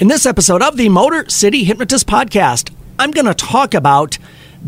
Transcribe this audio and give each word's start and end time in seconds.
In 0.00 0.08
this 0.08 0.24
episode 0.24 0.62
of 0.62 0.78
the 0.78 0.88
Motor 0.88 1.28
City 1.28 1.62
Hypnotist 1.62 2.06
Podcast, 2.06 2.72
I'm 2.98 3.10
going 3.10 3.26
to 3.26 3.34
talk 3.34 3.74
about 3.74 4.16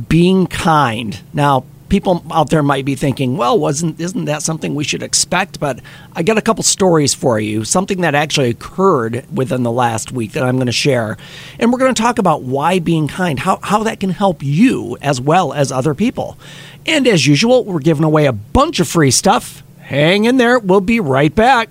being 0.06 0.46
kind. 0.46 1.19
Now, 1.32 1.64
people 1.88 2.22
out 2.30 2.51
there 2.51 2.62
might 2.62 2.85
be 2.85 2.96
thinking, 2.96 3.38
"Well, 3.38 3.58
wasn't 3.58 3.98
isn't 3.98 4.26
that 4.26 4.42
something 4.42 4.74
we 4.74 4.84
should 4.84 5.03
expect?" 5.03 5.58
But 5.58 5.80
I 6.14 6.22
got 6.22 6.37
a 6.37 6.42
couple 6.42 6.62
stories 6.64 7.14
for 7.14 7.40
you, 7.40 7.64
something 7.64 8.03
that 8.03 8.14
actually 8.14 8.50
occurred 8.50 9.24
within 9.32 9.62
the 9.62 9.73
last 9.73 10.12
week 10.12 10.32
that 10.32 10.43
I'm 10.43 10.57
going 10.57 10.66
to 10.66 10.73
share. 10.73 11.16
And 11.59 11.73
we're 11.73 11.79
going 11.79 11.95
to 11.95 12.03
talk 12.03 12.19
about 12.19 12.43
why 12.43 12.79
being 12.79 13.09
kind, 13.09 13.39
how 13.39 13.59
how 13.62 13.85
that 13.85 14.01
can 14.01 14.11
help 14.11 14.43
you 14.43 14.99
as 15.01 15.19
well 15.19 15.55
as 15.55 15.73
other 15.73 15.95
people. 15.95 16.37
And 16.85 17.09
as 17.09 17.27
usual, 17.27 17.64
we're 17.64 17.79
giving 17.79 18.05
away 18.05 18.27
a 18.27 18.33
bunch 18.35 18.80
of 18.80 18.89
free 18.89 19.11
stuff. 19.11 19.62
Hang 19.79 20.27
in 20.27 20.37
there. 20.37 20.59
We'll 20.59 20.83
be 20.83 21.01
right 21.01 21.35
back. 21.35 21.71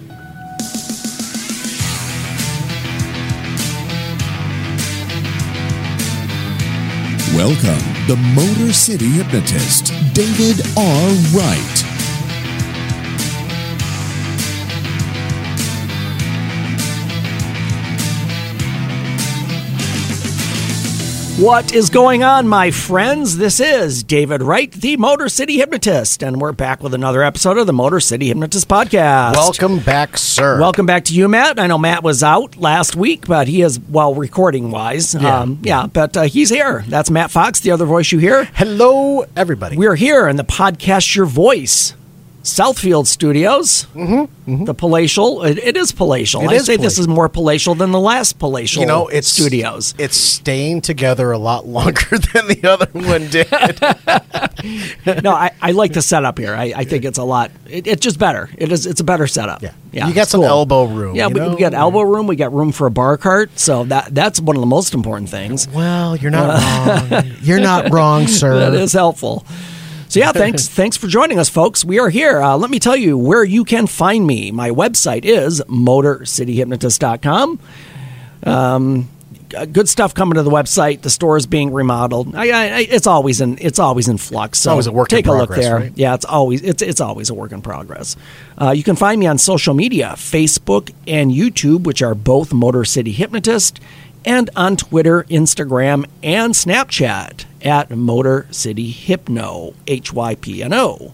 Welcome, 7.35 7.79
the 8.07 8.17
Motor 8.35 8.73
City 8.73 9.07
Hypnotist, 9.07 9.93
David 10.13 10.59
R. 10.75 11.09
Wright. 11.33 11.90
What 21.41 21.73
is 21.73 21.89
going 21.89 22.21
on, 22.21 22.47
my 22.47 22.69
friends? 22.69 23.37
This 23.37 23.59
is 23.59 24.03
David 24.03 24.43
Wright, 24.43 24.71
the 24.71 24.95
Motor 24.97 25.27
City 25.27 25.57
Hypnotist, 25.57 26.21
and 26.21 26.39
we're 26.39 26.51
back 26.51 26.83
with 26.83 26.93
another 26.93 27.23
episode 27.23 27.57
of 27.57 27.65
the 27.65 27.73
Motor 27.73 27.99
City 27.99 28.27
Hypnotist 28.27 28.67
Podcast. 28.67 29.33
Welcome 29.33 29.79
back, 29.79 30.19
sir. 30.19 30.59
Welcome 30.59 30.85
back 30.85 31.05
to 31.05 31.15
you, 31.15 31.27
Matt. 31.27 31.59
I 31.59 31.65
know 31.65 31.79
Matt 31.79 32.03
was 32.03 32.21
out 32.21 32.57
last 32.57 32.95
week, 32.95 33.25
but 33.25 33.47
he 33.47 33.63
is, 33.63 33.79
well, 33.79 34.13
recording 34.13 34.69
wise. 34.69 35.15
Yeah. 35.15 35.39
Um, 35.39 35.57
yeah, 35.63 35.87
but 35.87 36.15
uh, 36.15 36.21
he's 36.25 36.51
here. 36.51 36.85
That's 36.87 37.09
Matt 37.09 37.31
Fox, 37.31 37.59
the 37.61 37.71
other 37.71 37.85
voice 37.85 38.11
you 38.11 38.19
hear. 38.19 38.43
Hello, 38.43 39.25
everybody. 39.35 39.77
We're 39.77 39.95
here 39.95 40.27
in 40.27 40.35
the 40.35 40.43
podcast 40.43 41.15
Your 41.15 41.25
Voice, 41.25 41.95
Southfield 42.43 43.05
Studios. 43.07 43.85
Mm-hmm, 43.93 44.65
The 44.65 44.73
palatial. 44.73 45.43
It, 45.43 45.57
it 45.59 45.77
is 45.77 45.91
palatial. 45.91 46.41
It 46.41 46.49
I 46.49 46.53
is 46.55 46.65
say 46.65 46.75
this 46.77 46.97
is 46.97 47.07
more 47.07 47.29
palatial 47.29 47.75
than 47.75 47.91
the 47.91 47.99
last 47.99 48.39
palatial 48.39 48.81
you 48.81 48.87
know, 48.87 49.07
it's 49.07 49.27
studios. 49.27 49.93
It's 49.99 50.17
staying 50.17 50.81
together 50.81 51.31
a 51.31 51.37
lot 51.37 51.67
longer 51.67 52.17
than 52.33 52.47
the 52.47 52.61
other 52.67 52.87
one 52.93 53.27
did. 53.29 55.23
no, 55.23 55.31
I, 55.31 55.51
I 55.61 55.71
like 55.71 55.93
the 55.93 56.01
setup 56.01 56.37
here. 56.39 56.55
I, 56.55 56.73
I 56.75 56.83
think 56.83 57.05
it's 57.05 57.17
a 57.19 57.23
lot. 57.23 57.51
It, 57.69 57.85
it's 57.87 58.01
just 58.01 58.17
better. 58.17 58.49
It 58.57 58.71
is. 58.71 58.85
It's 58.85 59.01
a 59.01 59.03
better 59.03 59.27
setup. 59.27 59.61
Yeah. 59.61 59.73
yeah. 59.91 60.07
You 60.07 60.13
got 60.13 60.27
some 60.27 60.43
elbow 60.43 60.85
room, 60.85 61.15
Yeah, 61.15 61.27
we, 61.27 61.33
know? 61.39 61.49
we 61.53 61.59
got 61.59 61.73
elbow 61.73 62.01
room. 62.01 62.25
We 62.27 62.35
got 62.35 62.51
room 62.53 62.71
for 62.71 62.87
a 62.87 62.91
bar 62.91 63.17
cart. 63.17 63.51
So 63.59 63.83
that 63.85 64.13
that's 64.15 64.41
one 64.41 64.55
of 64.55 64.61
the 64.61 64.65
most 64.67 64.93
important 64.93 65.29
things. 65.29 65.67
well, 65.67 66.15
you're 66.15 66.31
not 66.31 67.11
wrong. 67.11 67.31
You're 67.41 67.59
not 67.61 67.89
wrong, 67.91 68.27
sir. 68.27 68.59
That 68.71 68.73
is 68.73 68.93
helpful. 68.93 69.45
So 70.11 70.19
yeah, 70.19 70.33
thanks 70.33 70.67
thanks 70.81 70.97
for 70.97 71.07
joining 71.07 71.39
us, 71.39 71.47
folks. 71.47 71.85
We 71.85 71.97
are 71.97 72.09
here. 72.09 72.41
Uh, 72.41 72.57
let 72.57 72.69
me 72.69 72.79
tell 72.79 72.97
you 72.97 73.17
where 73.17 73.45
you 73.45 73.63
can 73.63 73.87
find 73.87 74.27
me. 74.27 74.51
My 74.51 74.69
website 74.69 75.23
is 75.23 75.61
motorcityhypnotist.com. 75.69 77.59
Um, 78.43 79.09
good 79.71 79.87
stuff 79.87 80.13
coming 80.13 80.33
to 80.33 80.43
the 80.43 80.51
website. 80.51 81.03
The 81.03 81.09
store 81.09 81.37
is 81.37 81.45
being 81.45 81.71
remodeled. 81.71 82.35
I, 82.35 82.49
I, 82.49 82.79
it's 82.81 83.07
always 83.07 83.39
in 83.39 83.57
it's 83.61 83.79
always 83.79 84.09
in 84.09 84.17
flux. 84.17 84.59
So 84.59 84.71
always 84.71 84.87
a 84.87 84.91
work 84.91 85.13
in 85.13 85.19
take 85.19 85.27
a 85.27 85.31
look 85.31 85.55
there. 85.55 85.77
right? 85.77 85.93
Yeah, 85.95 86.13
it's 86.13 86.25
always 86.25 86.61
it's 86.61 86.81
it's 86.81 86.99
always 86.99 87.29
a 87.29 87.33
work 87.33 87.53
in 87.53 87.61
progress. 87.61 88.17
Uh, 88.61 88.71
you 88.71 88.83
can 88.83 88.97
find 88.97 89.17
me 89.17 89.27
on 89.27 89.37
social 89.37 89.73
media, 89.73 90.15
Facebook 90.17 90.93
and 91.07 91.31
YouTube, 91.31 91.83
which 91.83 92.01
are 92.01 92.15
both 92.15 92.51
Motor 92.51 92.83
City 92.83 93.13
Hypnotist, 93.13 93.79
and 94.25 94.49
on 94.57 94.75
Twitter, 94.75 95.23
Instagram, 95.29 96.05
and 96.21 96.53
Snapchat 96.53 97.45
at 97.63 97.89
Motor 97.89 98.47
City 98.51 98.91
Hypno 98.91 99.73
H 99.87 100.13
Y 100.13 100.35
P 100.35 100.63
N 100.63 100.73
O. 100.73 101.13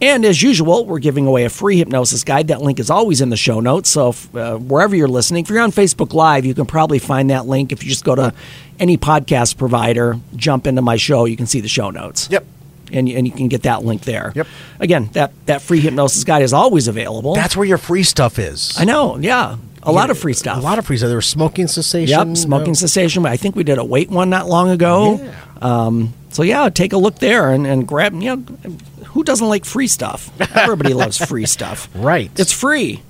And 0.00 0.24
as 0.24 0.40
usual, 0.40 0.86
we're 0.86 1.00
giving 1.00 1.26
away 1.26 1.44
a 1.44 1.50
free 1.50 1.78
hypnosis 1.78 2.22
guide. 2.22 2.48
That 2.48 2.62
link 2.62 2.78
is 2.78 2.88
always 2.88 3.20
in 3.20 3.30
the 3.30 3.36
show 3.36 3.58
notes. 3.58 3.90
So 3.90 4.10
if, 4.10 4.36
uh, 4.36 4.56
wherever 4.56 4.94
you're 4.94 5.08
listening, 5.08 5.42
if 5.42 5.50
you're 5.50 5.58
on 5.58 5.72
Facebook 5.72 6.12
Live, 6.14 6.44
you 6.44 6.54
can 6.54 6.66
probably 6.66 7.00
find 7.00 7.30
that 7.30 7.46
link. 7.46 7.72
If 7.72 7.82
you 7.82 7.90
just 7.90 8.04
go 8.04 8.14
to 8.14 8.32
any 8.78 8.96
podcast 8.96 9.56
provider, 9.56 10.16
jump 10.36 10.68
into 10.68 10.82
my 10.82 10.94
show, 10.94 11.24
you 11.24 11.36
can 11.36 11.46
see 11.46 11.60
the 11.60 11.68
show 11.68 11.90
notes. 11.90 12.28
Yep. 12.30 12.46
And, 12.92 13.08
and 13.08 13.26
you 13.26 13.32
can 13.32 13.48
get 13.48 13.64
that 13.64 13.84
link 13.84 14.02
there. 14.02 14.32
Yep. 14.36 14.46
Again, 14.78 15.10
that, 15.14 15.32
that 15.46 15.62
free 15.62 15.80
hypnosis 15.80 16.22
guide 16.22 16.42
is 16.42 16.52
always 16.52 16.86
available. 16.86 17.34
That's 17.34 17.56
where 17.56 17.66
your 17.66 17.76
free 17.76 18.04
stuff 18.04 18.38
is. 18.38 18.76
I 18.78 18.84
know, 18.84 19.18
yeah. 19.18 19.56
A 19.82 19.92
lot 19.92 20.10
of 20.10 20.18
free 20.18 20.32
stuff. 20.32 20.58
A 20.58 20.60
lot 20.60 20.78
of 20.78 20.86
free 20.86 20.96
stuff. 20.96 21.08
There 21.08 21.16
was 21.16 21.26
smoking 21.26 21.68
cessation. 21.68 22.28
Yep, 22.28 22.36
smoking 22.36 22.72
uh, 22.72 22.74
cessation. 22.74 23.24
I 23.26 23.36
think 23.36 23.56
we 23.56 23.64
did 23.64 23.78
a 23.78 23.84
weight 23.84 24.10
one 24.10 24.30
not 24.30 24.48
long 24.48 24.70
ago. 24.70 25.20
Yeah. 25.22 25.34
Um, 25.60 26.14
so 26.30 26.42
yeah, 26.42 26.68
take 26.68 26.92
a 26.92 26.98
look 26.98 27.16
there 27.16 27.50
and, 27.50 27.66
and 27.66 27.86
grab. 27.86 28.14
You 28.14 28.36
know, 28.36 28.76
who 29.06 29.24
doesn't 29.24 29.48
like 29.48 29.64
free 29.64 29.86
stuff? 29.86 30.30
Everybody 30.56 30.94
loves 30.94 31.18
free 31.24 31.46
stuff. 31.56 31.88
Right. 31.94 32.30
It's 32.38 32.52
free. 32.52 33.02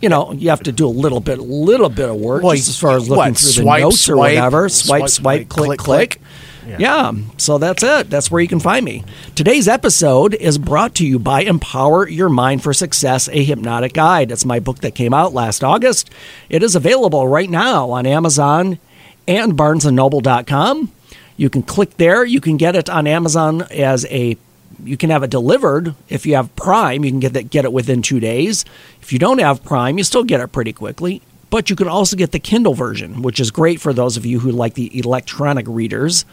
You 0.00 0.08
know, 0.08 0.32
you 0.32 0.50
have 0.50 0.64
to 0.64 0.72
do 0.72 0.86
a 0.86 0.90
little 0.90 1.20
bit, 1.20 1.38
little 1.38 1.88
bit 1.88 2.08
of 2.08 2.16
work 2.16 2.42
Well, 2.42 2.56
just 2.56 2.68
as 2.68 2.78
far 2.78 2.96
as 2.96 3.08
looking 3.08 3.18
what, 3.18 3.38
through 3.38 3.62
swipe, 3.62 3.80
the 3.80 3.84
notes 3.84 4.08
or 4.08 4.16
whatever. 4.16 4.68
Swipe, 4.68 5.08
swipe, 5.08 5.10
swipe, 5.10 5.10
swipe, 5.10 5.48
click, 5.48 5.78
click, 5.78 6.10
click. 6.10 6.21
Yeah. 6.66 6.76
Yeah. 6.78 7.12
So 7.38 7.58
that's 7.58 7.82
it. 7.82 8.10
That's 8.10 8.30
where 8.30 8.40
you 8.40 8.48
can 8.48 8.60
find 8.60 8.84
me. 8.84 9.04
Today's 9.34 9.68
episode 9.68 10.34
is 10.34 10.58
brought 10.58 10.94
to 10.96 11.06
you 11.06 11.18
by 11.18 11.42
Empower 11.42 12.08
Your 12.08 12.28
Mind 12.28 12.62
for 12.62 12.72
Success, 12.72 13.28
a 13.28 13.42
hypnotic 13.44 13.92
guide. 13.94 14.30
It's 14.30 14.44
my 14.44 14.60
book 14.60 14.78
that 14.78 14.94
came 14.94 15.12
out 15.12 15.34
last 15.34 15.64
August. 15.64 16.10
It 16.48 16.62
is 16.62 16.74
available 16.76 17.26
right 17.26 17.50
now 17.50 17.90
on 17.90 18.06
Amazon 18.06 18.78
and 19.26 19.54
barnesandnoble.com. 19.54 20.92
You 21.36 21.50
can 21.50 21.62
click 21.62 21.96
there. 21.96 22.24
You 22.24 22.40
can 22.40 22.56
get 22.56 22.76
it 22.76 22.88
on 22.88 23.06
Amazon 23.06 23.62
as 23.70 24.06
a 24.06 24.36
you 24.84 24.96
can 24.96 25.10
have 25.10 25.22
it 25.22 25.30
delivered 25.30 25.94
if 26.08 26.26
you 26.26 26.34
have 26.34 26.54
Prime. 26.56 27.04
You 27.04 27.10
can 27.10 27.20
get 27.20 27.34
that 27.34 27.50
get 27.50 27.64
it 27.64 27.72
within 27.72 28.02
two 28.02 28.20
days. 28.20 28.64
If 29.00 29.12
you 29.12 29.18
don't 29.18 29.38
have 29.38 29.64
Prime, 29.64 29.98
you 29.98 30.04
still 30.04 30.24
get 30.24 30.40
it 30.40 30.48
pretty 30.48 30.72
quickly. 30.72 31.22
But 31.52 31.68
you 31.68 31.76
can 31.76 31.86
also 31.86 32.16
get 32.16 32.32
the 32.32 32.38
Kindle 32.38 32.72
version, 32.72 33.20
which 33.20 33.38
is 33.38 33.50
great 33.50 33.78
for 33.78 33.92
those 33.92 34.16
of 34.16 34.24
you 34.24 34.40
who 34.40 34.50
like 34.50 34.72
the 34.72 34.98
electronic 34.98 35.66
readers. 35.68 36.24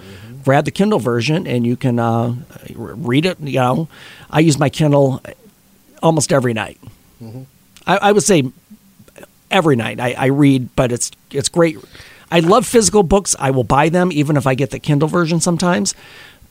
Grab 0.46 0.64
the 0.64 0.72
Kindle 0.72 1.00
version 1.00 1.46
and 1.46 1.68
you 1.68 1.76
can 1.76 2.00
uh, 2.00 2.36
read 2.74 3.26
it. 3.26 3.38
You 3.42 3.60
know, 3.60 3.90
I 4.30 4.40
use 4.40 4.58
my 4.58 4.70
Kindle 4.70 5.22
almost 6.02 6.32
every 6.32 6.54
night. 6.54 6.80
I, 7.86 7.98
I 7.98 8.12
would 8.14 8.24
say 8.24 8.50
every 9.52 9.76
night 9.76 10.00
I, 10.00 10.14
I 10.14 10.26
read, 10.28 10.74
but 10.78 10.94
it's 10.94 11.12
it's 11.32 11.50
great. 11.50 11.78
I 12.32 12.40
love 12.40 12.66
physical 12.66 13.04
books. 13.04 13.36
I 13.38 13.52
will 13.52 13.66
buy 13.66 13.90
them 13.90 14.14
even 14.14 14.38
if 14.38 14.48
I 14.48 14.56
get 14.56 14.72
the 14.72 14.80
Kindle 14.80 15.10
version 15.10 15.42
sometimes. 15.42 15.96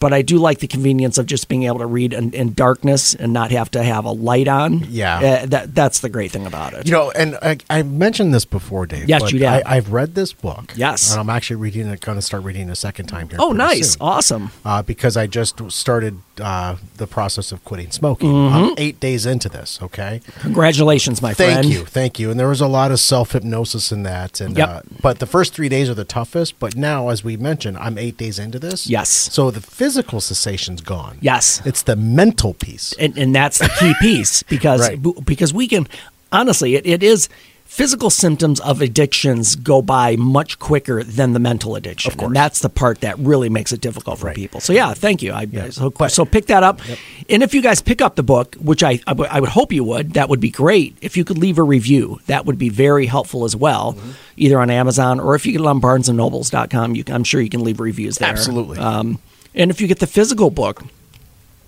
But 0.01 0.13
I 0.13 0.23
do 0.23 0.39
like 0.39 0.61
the 0.61 0.69
convenience 0.69 1.19
of 1.19 1.27
just 1.27 1.49
being 1.49 1.65
able 1.65 1.79
to 1.79 1.87
read 1.87 2.13
in, 2.13 2.33
in 2.33 2.53
darkness 2.55 3.15
and 3.15 3.33
not 3.33 3.51
have 3.51 3.71
to 3.73 3.83
have 3.83 4.05
a 4.05 4.13
light 4.13 4.47
on. 4.49 4.85
Yeah. 4.89 5.19
Uh, 5.43 5.47
that 5.47 5.75
that's 5.75 6.01
the 6.01 6.09
great 6.09 6.31
thing 6.31 6.47
about 6.47 6.73
it. 6.75 6.87
You 6.87 6.93
know, 6.93 7.11
and 7.11 7.37
I, 7.43 7.59
I 7.69 7.83
mentioned 7.83 8.33
this 8.33 8.45
before, 8.45 8.87
Dave. 8.87 9.09
Yes, 9.09 9.23
but 9.23 9.33
you 9.33 9.45
have. 9.47 9.63
I, 9.67 9.77
I've 9.77 9.93
read 9.93 10.15
this 10.15 10.33
book. 10.33 10.73
Yes. 10.77 11.11
and 11.11 11.21
I'm 11.21 11.31
actually 11.31 11.57
reading 11.57 11.87
it. 11.89 12.01
Going 12.01 12.19
to 12.19 12.23
start 12.23 12.45
reading 12.45 12.69
it 12.69 12.73
a 12.73 12.77
second 12.77 13.07
time 13.07 13.29
here. 13.29 13.39
oh, 13.41 13.53
nice, 13.53 13.93
soon. 13.95 14.03
awesome. 14.03 14.51
uh, 14.65 14.83
because 14.83 15.17
I 15.17 15.27
just 15.27 15.71
started 15.71 16.21
uh, 16.41 16.77
the 16.97 17.07
process 17.07 17.53
of 17.53 17.65
quitting 17.65 17.91
smoking. 17.91 18.31
Mm-hmm. 18.31 18.55
I'm 18.55 18.75
eight 18.79 19.01
days 19.01 19.27
into 19.27 19.49
this. 19.49 19.79
Okay, 19.83 20.21
Congratulations, 20.41 21.23
my 21.23 21.35
thank 21.35 21.53
friend. 21.53 21.65
Thank 21.65 21.75
you, 21.79 21.85
thank 21.87 22.19
you. 22.19 22.31
And 22.31 22.39
there 22.41 22.49
was 22.49 22.61
a 22.61 22.67
lot 22.69 22.91
of 22.91 23.01
self 23.01 23.33
hypnosis 23.33 23.93
in 23.93 24.03
that. 24.05 24.41
And 24.41 24.57
Yep. 24.57 24.69
uh, 24.69 24.81
but 25.01 25.19
the 25.19 25.27
first 25.27 25.55
three 25.55 25.69
days 25.69 25.89
are 25.91 25.95
the 25.95 26.05
toughest. 26.05 26.59
But 26.59 26.77
now, 26.77 27.09
as 27.09 27.23
we 27.23 27.37
mentioned, 27.37 27.77
I'm 27.79 27.99
eight 27.99 28.17
days 28.17 28.39
into 28.39 28.59
this. 28.59 28.87
Yes. 28.89 29.09
So 29.09 29.51
the 29.51 29.61
physical 29.61 30.21
cessation's 30.21 30.81
gone. 30.81 31.19
Yes. 31.21 31.63
It's 31.65 31.83
the 31.83 31.97
mental 31.97 32.55
piece. 32.55 32.93
and, 32.99 33.17
and 33.19 33.35
that's 33.35 33.59
the 33.59 33.71
key 33.79 33.95
piece 34.01 34.43
because 34.45 34.81
Right. 34.89 35.25
because 35.25 35.53
we 35.55 35.69
can 35.69 35.87
honestly 36.33 36.75
it, 36.75 36.87
it 36.87 37.03
is 37.03 37.29
physical 37.69 38.09
symptoms 38.11 38.59
of 38.61 38.81
addictions 38.81 39.55
go 39.55 39.81
by 39.83 40.17
much 40.17 40.59
quicker 40.59 41.05
than 41.05 41.33
the 41.35 41.39
mental 41.39 41.77
addiction. 41.77 42.11
Of 42.11 42.17
course. 42.17 42.27
And 42.29 42.35
that's 42.37 42.59
the 42.61 42.69
part 42.71 43.03
that 43.03 43.17
really 43.19 43.49
makes 43.51 43.73
it 43.73 43.81
difficult 43.81 44.19
for 44.19 44.27
Right. 44.27 44.35
people. 44.35 44.59
So 44.61 44.73
yeah, 44.73 44.95
thank 44.95 45.23
you. 45.23 45.33
I, 45.33 45.47
so, 45.71 45.93
so 46.09 46.25
pick 46.25 46.47
that 46.47 46.63
up. 46.65 46.81
And 47.29 47.43
if 47.43 47.55
you 47.55 47.61
guys 47.63 47.81
pick 47.81 48.01
up 48.03 48.17
the 48.17 48.23
book, 48.25 48.57
which 48.57 48.83
I, 48.83 48.99
I 49.07 49.13
would- 49.13 49.51
hope 49.51 49.73
you 49.73 49.85
would, 49.85 50.15
that 50.15 50.29
would 50.29 50.41
be 50.41 50.51
great. 50.51 50.97
If 51.03 51.17
you 51.17 51.25
could 51.25 51.39
leave 51.39 51.59
a 51.59 51.63
review, 51.63 52.19
that 52.27 52.47
would 52.47 52.59
be 52.59 52.69
very 52.71 53.07
helpful 53.07 53.45
as 53.45 53.55
well, 53.55 53.93
Mm-hmm. 53.93 54.11
either 54.39 54.59
on 54.61 54.71
Amazon 54.71 55.21
or 55.21 55.35
if 55.37 55.45
you 55.47 55.53
get 55.53 55.61
it 55.61 55.67
on 55.67 55.81
barnesandnobles.com, 55.81 56.97
you 56.97 57.05
I'm 57.09 57.23
sure 57.23 57.41
you 57.41 57.51
can 57.51 57.63
leave 57.63 57.79
reviews 57.81 58.17
there. 58.19 58.29
Absolutely. 58.31 58.79
Um, 58.79 59.19
And 59.55 59.71
if 59.71 59.81
you 59.81 59.87
get 59.87 59.99
the 60.01 60.07
physical 60.07 60.51
book, 60.51 60.83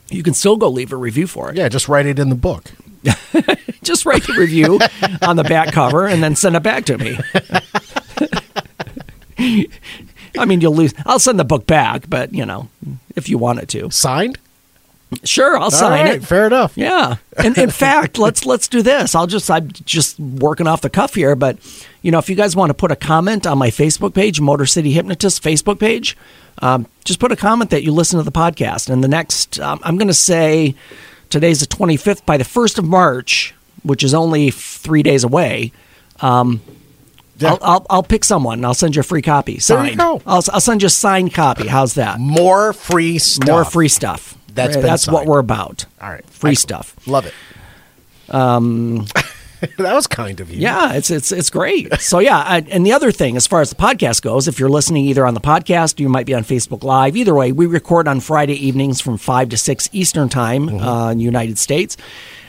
you 0.08 0.22
can 0.22 0.34
still 0.34 0.56
go 0.56 0.68
leave 0.68 0.92
a 0.92 0.96
review 0.96 1.26
for 1.28 1.50
it. 1.50 1.56
Yeah, 1.56 1.68
just 1.68 1.88
write 1.88 2.06
it 2.06 2.18
in 2.18 2.30
the 2.30 2.34
book. 2.34 2.72
Just 3.82 4.04
write 4.06 4.26
the 4.26 4.34
review 4.34 4.78
on 5.22 5.36
the 5.36 5.44
back 5.44 5.72
cover 5.72 6.06
and 6.06 6.22
then 6.22 6.36
send 6.36 6.56
it 6.56 6.62
back 6.62 6.84
to 6.86 6.98
me. 6.98 7.18
I 10.38 10.44
mean, 10.44 10.60
you'll 10.60 10.74
lose. 10.74 10.94
I'll 11.06 11.18
send 11.18 11.38
the 11.38 11.44
book 11.44 11.66
back, 11.66 12.08
but 12.08 12.32
you 12.34 12.46
know, 12.46 12.68
if 13.16 13.28
you 13.28 13.38
want 13.38 13.60
it 13.60 13.68
to, 13.70 13.90
Signed? 13.90 14.38
sure, 15.24 15.58
I'll 15.58 15.70
sign 15.70 15.98
All 15.98 16.04
right, 16.04 16.14
it. 16.16 16.24
Fair 16.24 16.46
enough. 16.46 16.76
Yeah. 16.76 17.16
And 17.36 17.56
in 17.58 17.70
fact, 17.84 18.18
let's 18.18 18.46
let's 18.46 18.68
do 18.68 18.82
this. 18.82 19.14
I'll 19.14 19.26
just 19.26 19.50
I'm 19.50 19.68
just 19.70 20.20
working 20.20 20.66
off 20.66 20.82
the 20.82 20.90
cuff 20.90 21.14
here, 21.14 21.34
but 21.34 21.58
you 22.02 22.10
know, 22.10 22.18
if 22.18 22.28
you 22.28 22.36
guys 22.36 22.54
want 22.54 22.70
to 22.70 22.74
put 22.74 22.92
a 22.92 22.96
comment 22.96 23.46
on 23.46 23.58
my 23.58 23.70
Facebook 23.70 24.14
page, 24.14 24.40
Motor 24.40 24.66
City 24.66 24.92
Hypnotist 24.92 25.42
Facebook 25.42 25.80
page, 25.80 26.16
um, 26.62 26.86
just 27.04 27.18
put 27.18 27.32
a 27.32 27.36
comment 27.36 27.70
that 27.70 27.82
you 27.82 27.92
listen 27.92 28.18
to 28.18 28.22
the 28.24 28.32
podcast. 28.32 28.88
And 28.88 29.02
the 29.02 29.08
next, 29.08 29.58
um, 29.58 29.80
I'm 29.82 29.96
going 29.96 30.08
to 30.08 30.14
say 30.14 30.74
today's 31.28 31.60
the 31.60 31.66
25th. 31.66 32.24
By 32.24 32.36
the 32.36 32.44
1st 32.44 32.78
of 32.78 32.84
March, 32.84 33.54
which 33.82 34.02
is 34.04 34.14
only 34.14 34.50
three 34.50 35.02
days 35.02 35.24
away, 35.24 35.72
um, 36.20 36.60
Yeah. 37.38 37.52
I'll, 37.52 37.58
I'll 37.62 37.86
I'll 37.90 38.02
pick 38.02 38.24
someone. 38.24 38.64
I'll 38.64 38.74
send 38.74 38.96
you 38.96 39.00
a 39.00 39.02
free 39.02 39.22
copy 39.22 39.58
signed. 39.58 40.00
I'll 40.00 40.22
I'll 40.26 40.60
send 40.60 40.82
you 40.82 40.86
a 40.86 40.90
signed 40.90 41.32
copy. 41.34 41.66
How's 41.66 41.94
that? 41.94 42.18
More 42.20 42.72
free 42.72 43.18
stuff. 43.18 43.48
More 43.48 43.64
free 43.64 43.88
stuff. 43.88 44.36
That's 44.52 44.76
Right, 44.76 44.82
that's 44.82 45.08
what 45.08 45.26
we're 45.26 45.38
about. 45.38 45.86
All 46.02 46.10
right. 46.10 46.24
Free 46.28 46.54
stuff. 46.54 46.94
Love 47.06 47.24
it. 47.26 47.32
Um, 48.28 49.06
that 49.78 49.94
was 49.94 50.06
kind 50.06 50.40
of 50.40 50.50
you. 50.50 50.58
Yeah, 50.60 50.94
it's 50.94 51.10
it's 51.10 51.32
it's 51.32 51.50
great. 51.50 51.92
So 52.00 52.18
yeah, 52.18 52.38
I, 52.38 52.64
and 52.70 52.84
the 52.84 52.92
other 52.92 53.12
thing, 53.12 53.36
as 53.36 53.46
far 53.46 53.60
as 53.60 53.70
the 53.70 53.76
podcast 53.76 54.22
goes, 54.22 54.48
if 54.48 54.58
you're 54.58 54.68
listening 54.68 55.04
either 55.06 55.26
on 55.26 55.34
the 55.34 55.40
podcast, 55.40 55.98
or 55.98 56.02
you 56.02 56.08
might 56.08 56.26
be 56.26 56.34
on 56.34 56.42
Facebook 56.44 56.82
Live. 56.84 57.16
Either 57.16 57.34
way, 57.34 57.52
we 57.52 57.66
record 57.66 58.08
on 58.08 58.20
Friday 58.20 58.54
evenings 58.54 59.00
from 59.00 59.16
five 59.18 59.48
to 59.50 59.56
six 59.56 59.88
Eastern 59.92 60.28
time 60.28 60.68
uh, 60.68 61.10
in 61.10 61.18
the 61.18 61.24
United 61.24 61.58
States. 61.58 61.96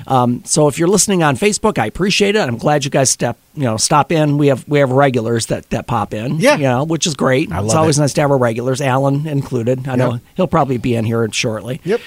Um, 0.08 0.44
so 0.46 0.68
if 0.68 0.78
you're 0.80 0.88
listening 0.88 1.24
on 1.24 1.36
Facebook, 1.38 1.78
I 1.78 1.86
appreciate 1.86 2.36
it. 2.36 2.40
I'm 2.42 2.58
glad 2.58 2.84
you 2.86 2.92
guys 2.92 3.10
step 3.10 3.38
you 3.56 3.64
know 3.64 3.78
stop 3.78 4.12
in. 4.12 4.38
We 4.38 4.48
have 4.48 4.68
we 4.68 4.80
have 4.80 4.92
regulars 4.92 5.48
that 5.48 5.70
that 5.72 5.88
pop 5.88 6.14
in. 6.14 6.38
Yeah. 6.40 6.56
you 6.58 6.64
know, 6.64 6.84
which 6.84 7.06
is 7.08 7.14
great. 7.16 7.52
I 7.52 7.64
it's 7.64 7.74
always 7.74 7.98
it. 7.98 8.02
nice 8.02 8.14
to 8.14 8.22
have 8.22 8.32
our 8.32 8.38
regulars, 8.38 8.82
Alan 8.82 9.28
included. 9.28 9.88
I 9.88 9.96
know 9.96 10.14
Yep. 10.14 10.22
he'll 10.36 10.48
probably 10.48 10.78
be 10.78 10.96
in 10.96 11.06
here 11.06 11.28
shortly. 11.32 11.82
Yep. 11.84 12.02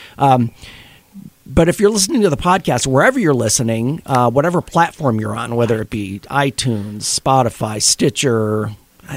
But 1.46 1.68
if 1.68 1.78
you're 1.78 1.90
listening 1.90 2.22
to 2.22 2.30
the 2.30 2.38
podcast, 2.38 2.86
wherever 2.86 3.18
you're 3.18 3.34
listening, 3.34 4.00
uh, 4.06 4.30
whatever 4.30 4.62
platform 4.62 5.20
you're 5.20 5.36
on, 5.36 5.56
whether 5.56 5.80
it 5.82 5.90
be 5.90 6.20
iTunes, 6.30 7.02
Spotify, 7.02 7.82
Stitcher, 7.82 8.70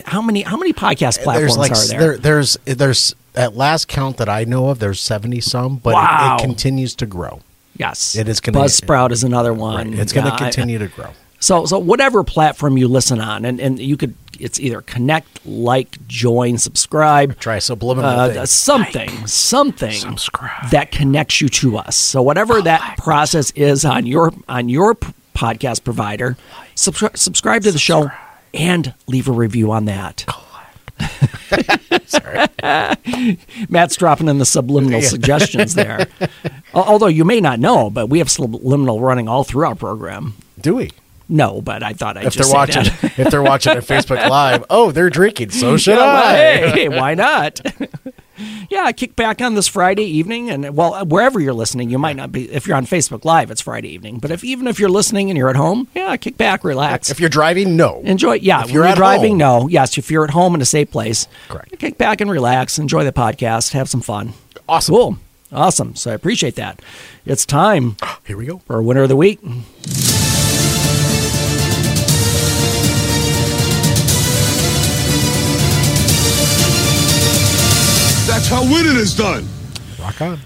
how 0.05 0.21
many 0.21 0.41
how 0.41 0.57
many 0.57 0.73
podcast 0.73 1.23
platforms 1.23 1.55
there's 1.55 1.57
like 1.57 1.71
are 1.71 1.87
there? 1.87 1.99
there- 1.99 2.17
there's 2.17 2.57
there's 2.65 3.15
at 3.33 3.55
last 3.55 3.87
count 3.87 4.17
that 4.17 4.27
I 4.27 4.43
know 4.43 4.67
of, 4.69 4.79
there's 4.79 4.99
seventy 4.99 5.39
some, 5.39 5.77
but 5.77 5.91
it- 5.95 6.41
it, 6.43 6.45
continues 6.45 6.95
to 6.95 7.05
grow. 7.05 7.39
Yes, 7.77 8.15
it 8.15 8.27
is 8.27 8.39
gonna- 8.39 8.57
Buzzsprout 8.59 9.11
is 9.11 9.23
another 9.23 9.53
one. 9.53 9.93
It's 9.93 10.11
going 10.13 10.25
to 10.25 10.31
Yeah, 10.31 10.35
I- 10.35 10.37
continue 10.39 10.77
to 10.79 10.87
grow. 10.87 11.09
So 11.39 11.65
so 11.67 11.77
whatever 11.77 12.23
platform 12.23 12.77
you 12.79 12.87
listen 12.87 13.21
on, 13.21 13.45
and, 13.45 13.59
and 13.59 13.77
you 13.79 13.95
could 13.95 14.15
it's 14.39 14.59
either 14.59 14.81
connect, 14.81 15.45
like, 15.45 15.97
join, 16.07 16.57
subscribe. 16.57 17.39
Try 17.39 17.59
subliminal 17.59 18.09
Uh, 18.09 18.33
thing. 18.33 18.45
something, 18.47 19.27
something 19.27 19.91
Subscribe. 19.91 20.69
that 20.71 20.91
connects 20.91 21.39
you 21.41 21.47
to 21.49 21.77
us. 21.77 21.95
So 21.95 22.21
whatever 22.23 22.59
that 22.63 22.97
process 22.97 23.51
is 23.51 23.85
on 23.85 24.07
your 24.07 24.33
on 24.49 24.67
your 24.69 24.95
podcast 25.35 25.83
provider, 25.83 26.37
subscri- 26.75 27.15
subscribe 27.15 27.61
to 27.63 27.71
the 27.71 27.77
show 27.79 28.09
and 28.53 28.93
leave 29.05 29.27
a 29.27 29.31
review 29.31 29.71
on 29.71 29.85
that. 29.85 30.25
Matt's 33.69 33.95
dropping 33.95 34.27
in 34.27 34.37
the 34.37 34.45
subliminal 34.45 35.01
suggestions 35.01 35.75
there. 35.75 36.07
Although 36.73 37.07
you 37.07 37.25
may 37.25 37.39
not 37.41 37.59
know, 37.59 37.89
but 37.89 38.07
we 38.07 38.19
have 38.19 38.29
subliminal 38.29 38.99
running 39.01 39.27
all 39.27 39.43
through 39.43 39.65
our 39.65 39.75
program. 39.75 40.35
Do 40.59 40.75
we? 40.75 40.91
No, 41.29 41.61
but 41.61 41.83
I 41.83 41.91
thought 41.93 42.15
I'd 42.17 42.25
If 42.25 42.33
just 42.33 42.37
they're 42.37 42.67
say 42.67 42.77
watching, 42.77 42.83
that. 43.01 43.03
if 43.19 43.29
they're 43.31 43.43
watching 43.43 43.73
on 43.73 43.81
Facebook 43.83 44.29
Live, 44.29 44.63
oh, 44.69 44.91
they're 44.91 45.09
drinking. 45.09 45.49
So 45.51 45.75
should 45.77 45.97
Yeah, 45.97 46.05
I. 46.05 46.35
hey, 46.69 46.89
why 46.89 47.15
not? 47.15 47.59
Yeah, 48.69 48.91
kick 48.91 49.15
back 49.15 49.41
on 49.41 49.55
this 49.55 49.67
Friday 49.67 50.03
evening, 50.03 50.49
and 50.49 50.75
well, 50.75 51.05
wherever 51.05 51.39
you're 51.39 51.53
listening, 51.53 51.89
you 51.89 51.97
might 51.97 52.15
not 52.15 52.31
be. 52.31 52.49
If 52.51 52.67
you're 52.67 52.77
on 52.77 52.85
Facebook 52.85 53.25
Live, 53.25 53.51
it's 53.51 53.61
Friday 53.61 53.89
evening. 53.89 54.19
But 54.19 54.31
if 54.31 54.43
even 54.43 54.67
if 54.67 54.79
you're 54.79 54.89
listening 54.89 55.29
and 55.29 55.37
you're 55.37 55.49
at 55.49 55.55
home, 55.55 55.87
yeah, 55.95 56.15
kick 56.17 56.37
back, 56.37 56.63
relax, 56.63 57.09
If 57.09 57.19
you're 57.19 57.29
driving, 57.29 57.75
no. 57.75 58.01
enjoy. 58.03 58.33
Yeah, 58.35 58.63
if 58.63 58.71
you're 58.71 58.85
at 58.85 58.97
driving, 58.97 59.39
home- 59.39 59.63
no. 59.63 59.67
Yes, 59.67 59.97
if 59.97 60.09
you're 60.11 60.23
at 60.23 60.31
home 60.31 60.55
in 60.55 60.61
a 60.61 60.65
safe 60.65 60.91
place, 60.91 61.27
Correct. 61.49 61.77
Kick 61.79 61.97
back 61.97 62.21
and 62.21 62.29
relax, 62.31 62.77
enjoy 62.79 63.03
the 63.03 63.11
podcast, 63.13 63.73
have 63.73 63.89
some 63.89 64.01
fun. 64.01 64.33
Awesome. 64.69 64.93
Cool, 64.95 65.17
awesome. 65.51 65.95
So 65.95 66.11
I 66.11 66.13
appreciate 66.13 66.55
that. 66.55 66.81
It's 67.25 67.45
time 67.45 67.95
Here 68.25 68.37
we 68.37 68.45
go. 68.45 68.59
for 68.59 68.77
a 68.77 68.83
winner 68.83 69.03
of 69.03 69.09
the 69.09 69.15
week. 69.15 69.39
That's 78.37 78.49
how 78.49 78.61
winning 78.61 78.97
is 78.97 79.17
done. 79.17 79.47
Rock 79.99 80.21
on. 80.21 80.39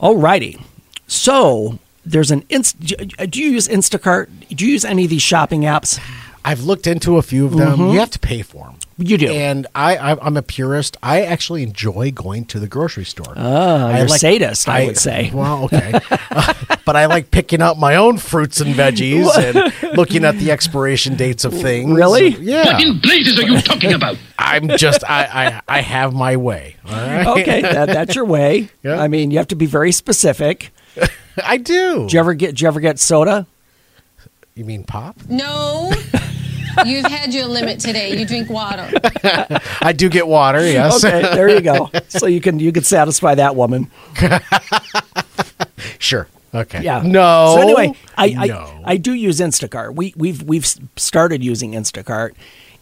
Alrighty. 0.00 0.58
So 1.06 1.78
there's 2.02 2.30
an 2.30 2.44
inst. 2.48 2.80
Do 2.80 3.38
you 3.38 3.50
use 3.50 3.68
Instacart? 3.68 4.30
Do 4.56 4.64
you 4.64 4.72
use 4.72 4.86
any 4.86 5.04
of 5.04 5.10
these 5.10 5.20
shopping 5.20 5.60
apps? 5.60 6.00
I've 6.46 6.62
looked 6.62 6.86
into 6.86 7.18
a 7.18 7.22
few 7.22 7.44
of 7.44 7.54
them. 7.54 7.72
Mm-hmm. 7.72 7.92
You 7.92 7.98
have 8.00 8.10
to 8.12 8.18
pay 8.18 8.40
for 8.40 8.64
them. 8.64 8.78
You 8.98 9.18
do. 9.18 9.28
And 9.28 9.66
I, 9.74 9.96
I, 9.96 10.26
I'm 10.26 10.38
a 10.38 10.42
purist. 10.42 10.96
I 11.02 11.22
actually 11.22 11.62
enjoy 11.62 12.12
going 12.12 12.46
to 12.46 12.58
the 12.58 12.66
grocery 12.66 13.04
store. 13.04 13.34
Ah, 13.36 13.88
I 13.88 13.98
you're 13.98 14.06
a 14.06 14.08
sadist, 14.08 14.68
I 14.68 14.86
would 14.86 14.96
say. 14.96 15.30
Well, 15.36 15.64
okay. 15.64 15.92
Uh, 16.30 16.54
but 16.86 16.96
I 16.96 17.06
like 17.06 17.30
picking 17.30 17.60
out 17.60 17.78
my 17.78 17.96
own 17.96 18.16
fruits 18.16 18.60
and 18.60 18.74
veggies 18.74 19.28
and 19.36 19.96
looking 19.96 20.24
at 20.24 20.36
the 20.36 20.50
expiration 20.50 21.14
dates 21.14 21.44
of 21.44 21.52
things. 21.52 21.94
Really? 21.94 22.28
Yeah. 22.28 22.72
What 22.72 22.82
in 22.82 22.98
blazes 23.00 23.38
are 23.38 23.42
you 23.42 23.60
talking 23.60 23.92
about? 23.92 24.16
I'm 24.38 24.68
just, 24.78 25.04
I, 25.04 25.60
I, 25.68 25.76
I 25.76 25.80
have 25.82 26.14
my 26.14 26.36
way. 26.36 26.76
All 26.86 26.92
right. 26.92 27.26
okay, 27.26 27.60
that, 27.60 27.86
that's 27.86 28.14
your 28.14 28.24
way. 28.24 28.70
Yeah. 28.82 28.98
I 28.98 29.08
mean, 29.08 29.30
you 29.30 29.36
have 29.36 29.48
to 29.48 29.56
be 29.56 29.66
very 29.66 29.92
specific. 29.92 30.72
I 31.44 31.58
do. 31.58 32.06
Do 32.08 32.14
you 32.14 32.20
ever 32.20 32.32
get? 32.32 32.46
Did 32.48 32.60
you 32.62 32.68
ever 32.68 32.80
get 32.80 32.98
soda? 32.98 33.46
You 34.54 34.64
mean 34.64 34.84
pop? 34.84 35.16
No. 35.28 35.92
You've 36.84 37.06
had 37.06 37.32
your 37.32 37.46
limit 37.46 37.80
today. 37.80 38.16
You 38.18 38.26
drink 38.26 38.50
water. 38.50 38.88
I 39.80 39.92
do 39.96 40.08
get 40.08 40.26
water, 40.26 40.60
yes. 40.60 41.04
Okay, 41.04 41.22
there 41.22 41.48
you 41.48 41.60
go. 41.60 41.90
So 42.08 42.26
you 42.26 42.40
can 42.40 42.58
you 42.58 42.72
can 42.72 42.82
satisfy 42.84 43.34
that 43.36 43.56
woman. 43.56 43.90
Sure. 45.98 46.28
Okay. 46.54 46.82
Yeah. 46.82 47.02
No. 47.04 47.54
So 47.56 47.62
anyway, 47.62 47.92
I 48.16 48.34
I, 48.38 48.46
No. 48.46 48.82
I 48.84 48.96
do 48.96 49.12
use 49.12 49.40
Instacart. 49.40 49.94
We 49.94 50.14
we've 50.16 50.42
we've 50.42 50.66
started 50.96 51.42
using 51.42 51.72
Instacart, 51.72 52.32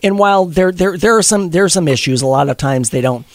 and 0.02 0.18
while 0.18 0.44
there 0.46 0.70
there 0.72 0.96
there 0.96 1.16
are 1.16 1.22
some 1.22 1.50
there 1.50 1.64
are 1.64 1.68
some 1.68 1.88
issues, 1.88 2.22
a 2.22 2.26
lot 2.26 2.48
of 2.48 2.56
times 2.56 2.90
they 2.90 3.00
don't. 3.00 3.26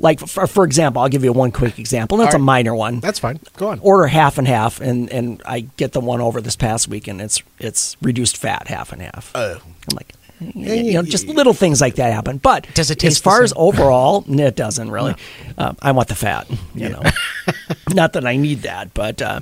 Like 0.00 0.20
for, 0.20 0.46
for 0.46 0.64
example, 0.64 1.02
I'll 1.02 1.08
give 1.08 1.24
you 1.24 1.32
one 1.32 1.50
quick 1.50 1.78
example. 1.78 2.18
That's 2.18 2.28
It's 2.28 2.34
All 2.36 2.40
a 2.40 2.44
minor 2.44 2.74
one. 2.74 3.00
That's 3.00 3.18
fine. 3.18 3.40
Go 3.56 3.68
on. 3.70 3.80
order 3.80 4.06
half 4.06 4.38
and 4.38 4.46
half, 4.46 4.80
and 4.80 5.10
and 5.10 5.42
I 5.44 5.60
get 5.76 5.92
the 5.92 6.00
one 6.00 6.20
over 6.20 6.40
this 6.40 6.54
past 6.54 6.86
week, 6.88 7.08
and 7.08 7.20
it's 7.20 7.42
it's 7.58 7.96
reduced 8.00 8.36
fat 8.36 8.68
half 8.68 8.92
and 8.92 9.02
half. 9.02 9.32
Oh. 9.34 9.54
I'm 9.90 9.96
like, 9.96 10.12
you 10.40 10.94
know, 10.94 11.02
just 11.02 11.26
little 11.26 11.54
things 11.54 11.80
like 11.80 11.96
that 11.96 12.12
happen. 12.12 12.38
But 12.38 12.66
Does 12.74 12.90
it 12.90 13.02
as 13.04 13.18
far 13.18 13.42
as 13.42 13.52
overall, 13.56 14.24
it 14.28 14.56
doesn't 14.56 14.90
really. 14.90 15.14
Uh, 15.56 15.74
I 15.82 15.92
want 15.92 16.08
the 16.08 16.14
fat, 16.14 16.48
you 16.74 16.88
know. 16.88 17.02
Not 17.90 18.12
that 18.14 18.26
I 18.26 18.36
need 18.36 18.58
that, 18.62 18.94
but. 18.94 19.20
Uh, 19.20 19.40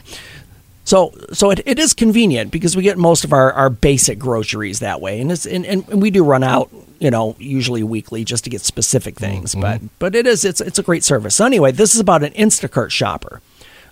so, 0.84 1.12
so 1.32 1.50
it, 1.50 1.60
it 1.66 1.80
is 1.80 1.94
convenient 1.94 2.52
because 2.52 2.76
we 2.76 2.84
get 2.84 2.96
most 2.96 3.24
of 3.24 3.32
our, 3.32 3.52
our 3.52 3.68
basic 3.68 4.20
groceries 4.20 4.78
that 4.78 5.00
way, 5.00 5.20
and 5.20 5.32
it's 5.32 5.44
and, 5.44 5.66
and 5.66 6.00
we 6.00 6.12
do 6.12 6.22
run 6.22 6.44
out, 6.44 6.70
you 7.00 7.10
know, 7.10 7.34
usually 7.40 7.82
weekly 7.82 8.24
just 8.24 8.44
to 8.44 8.50
get 8.50 8.60
specific 8.60 9.16
things. 9.16 9.56
But 9.56 9.80
but 9.98 10.14
it 10.14 10.28
is 10.28 10.44
it's 10.44 10.60
it's 10.60 10.78
a 10.78 10.84
great 10.84 11.02
service. 11.02 11.34
So 11.34 11.44
anyway, 11.44 11.72
this 11.72 11.94
is 11.96 12.00
about 12.00 12.22
an 12.22 12.32
Instacart 12.34 12.90
shopper. 12.90 13.42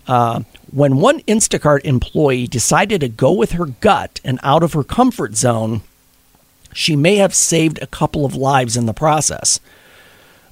Uh, 0.06 0.42
when 0.70 0.98
one 0.98 1.20
Instacart 1.22 1.80
employee 1.84 2.46
decided 2.46 3.00
to 3.00 3.08
go 3.08 3.32
with 3.32 3.52
her 3.52 3.66
gut 3.66 4.20
and 4.24 4.38
out 4.44 4.62
of 4.62 4.74
her 4.74 4.84
comfort 4.84 5.34
zone, 5.34 5.80
she 6.74 6.96
may 6.96 7.16
have 7.16 7.34
saved 7.34 7.78
a 7.80 7.86
couple 7.86 8.26
of 8.26 8.34
lives 8.34 8.76
in 8.76 8.84
the 8.84 8.92
process. 8.92 9.60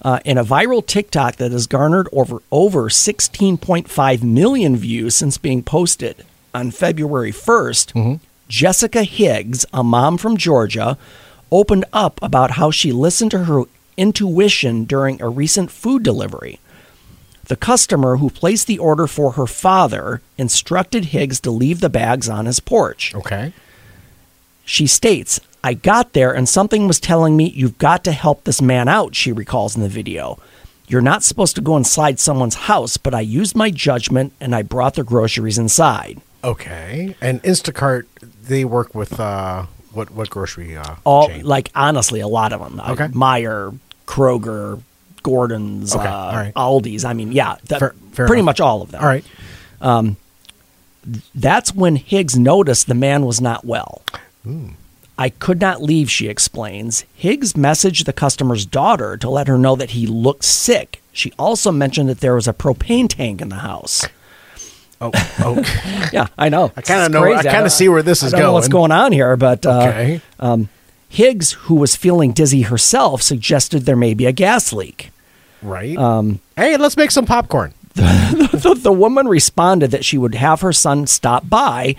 Uh, 0.00 0.18
in 0.24 0.38
a 0.38 0.44
viral 0.44 0.84
TikTok 0.84 1.36
that 1.36 1.52
has 1.52 1.66
garnered 1.66 2.08
over 2.12 2.42
over 2.50 2.88
16.5 2.88 4.22
million 4.22 4.76
views 4.76 5.14
since 5.14 5.36
being 5.38 5.62
posted 5.62 6.24
on 6.54 6.70
February 6.70 7.32
1st, 7.32 8.20
Jessica 8.48 9.04
Higgs, 9.04 9.64
a 9.72 9.84
mom 9.84 10.18
from 10.18 10.36
Georgia, 10.36 10.98
opened 11.50 11.84
up 11.92 12.18
about 12.22 12.52
how 12.52 12.70
she 12.70 12.92
listened 12.92 13.30
to 13.30 13.44
her 13.44 13.64
intuition 13.96 14.84
during 14.84 15.20
a 15.20 15.28
recent 15.28 15.70
food 15.70 16.02
delivery. 16.02 16.58
The 17.44 17.56
customer 17.56 18.16
who 18.16 18.30
placed 18.30 18.66
the 18.66 18.78
order 18.78 19.06
for 19.06 19.32
her 19.32 19.46
father 19.46 20.22
instructed 20.38 21.06
Higgs 21.06 21.40
to 21.40 21.50
leave 21.50 21.80
the 21.80 21.90
bags 21.90 22.28
on 22.28 22.46
his 22.46 22.60
porch. 22.60 23.14
Okay. 23.14 23.52
She 24.64 24.86
states, 24.86 25.40
I 25.64 25.74
got 25.74 26.12
there 26.12 26.34
and 26.34 26.48
something 26.48 26.86
was 26.88 26.98
telling 27.00 27.36
me 27.36 27.48
you've 27.50 27.78
got 27.78 28.02
to 28.04 28.12
help 28.12 28.44
this 28.44 28.60
man 28.60 28.88
out, 28.88 29.14
she 29.14 29.30
recalls 29.32 29.76
in 29.76 29.82
the 29.82 29.88
video. 29.88 30.38
You're 30.88 31.00
not 31.00 31.22
supposed 31.22 31.54
to 31.56 31.62
go 31.62 31.76
inside 31.76 32.18
someone's 32.18 32.54
house, 32.54 32.96
but 32.96 33.14
I 33.14 33.20
used 33.20 33.54
my 33.56 33.70
judgment 33.70 34.32
and 34.40 34.54
I 34.54 34.62
brought 34.62 34.94
the 34.94 35.04
groceries 35.04 35.56
inside. 35.58 36.20
Okay. 36.44 37.14
And 37.20 37.42
Instacart, 37.44 38.06
they 38.44 38.64
work 38.64 38.94
with 38.94 39.18
uh, 39.20 39.66
what 39.92 40.10
what 40.10 40.28
grocery 40.30 40.76
uh, 40.76 40.96
All 41.04 41.28
chain? 41.28 41.44
like 41.46 41.70
honestly, 41.74 42.20
a 42.20 42.26
lot 42.28 42.52
of 42.52 42.60
them. 42.60 42.80
Uh, 42.80 42.92
Okay. 42.92 43.06
Meijer, 43.08 43.78
Kroger, 44.06 44.82
Gordon's, 45.22 45.94
Okay, 45.94 46.04
uh, 46.04 46.32
right. 46.34 46.52
Aldi's. 46.54 47.04
I 47.04 47.12
mean, 47.12 47.30
yeah, 47.30 47.56
that, 47.68 47.78
Fair- 47.78 47.94
fair 48.12 48.26
pretty 48.26 48.40
enough. 48.40 48.46
much 48.46 48.60
all 48.60 48.82
of 48.82 48.90
them. 48.90 49.00
All 49.00 49.06
right. 49.08 49.24
That's 51.34 51.74
when 51.74 51.96
Higgs 51.96 52.38
noticed 52.38 52.86
the 52.86 52.94
man 52.94 53.24
was 53.26 53.40
not 53.40 53.64
well. 53.64 54.02
Hmm. 54.44 54.70
I 55.18 55.28
could 55.28 55.60
not 55.60 55.82
leave, 55.82 56.10
she 56.10 56.28
explains. 56.28 57.04
Higgs 57.14 57.52
messaged 57.52 58.06
the 58.06 58.12
customer's 58.12 58.64
daughter 58.66 59.16
to 59.18 59.28
let 59.30 59.46
her 59.48 59.58
know 59.58 59.76
that 59.76 59.90
he 59.90 60.06
looked 60.06 60.44
sick. 60.44 61.02
She 61.12 61.32
also 61.38 61.70
mentioned 61.70 62.08
that 62.08 62.20
there 62.20 62.34
was 62.34 62.48
a 62.48 62.52
propane 62.54 63.08
tank 63.08 63.40
in 63.42 63.48
the 63.50 63.56
house. 63.56 64.06
Oh, 65.00 65.10
oh. 65.40 66.08
Yeah, 66.12 66.26
I 66.38 66.48
know. 66.48 66.72
I 66.76 66.82
kinda 66.82 67.04
It's 67.06 67.12
know- 67.12 67.24
I 67.24 67.42
kinda 67.42 67.70
see 67.70 67.88
where 67.88 68.02
this 68.02 68.22
I 68.22 68.26
is 68.28 68.32
know 68.32 68.52
what's 68.52 68.68
going. 68.68 68.90
going 68.90 69.00
on 69.04 69.12
here, 69.12 69.36
but 69.36 69.64
uh, 69.66 69.80
okay. 69.88 70.20
Higgs, 71.08 71.52
who 71.52 71.74
was 71.74 71.94
feeling 71.94 72.32
dizzy 72.32 72.62
herself, 72.62 73.20
suggested 73.20 73.80
there 73.84 73.96
may 73.96 74.14
be 74.14 74.24
a 74.26 74.32
gas 74.32 74.72
leak. 74.72 75.10
right. 75.60 75.96
Um, 75.98 76.40
hey, 76.56 76.76
let's 76.78 76.96
make 76.96 77.10
some 77.10 77.26
popcorn. 77.26 77.74
the, 77.94 78.78
the 78.80 78.92
woman 78.92 79.28
responded 79.28 79.90
that 79.90 80.04
she 80.06 80.16
would 80.16 80.34
have 80.34 80.62
her 80.62 80.72
son 80.72 81.06
stop 81.06 81.46
by 81.50 81.94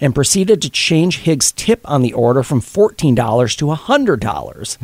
and 0.00 0.14
proceeded 0.14 0.60
to 0.62 0.70
change 0.70 1.18
Higgs' 1.20 1.52
tip 1.52 1.80
on 1.84 2.02
the 2.02 2.12
order 2.12 2.42
from 2.42 2.60
$14 2.60 3.56
to 3.56 3.66
100. 3.66 4.20
dollars 4.20 4.78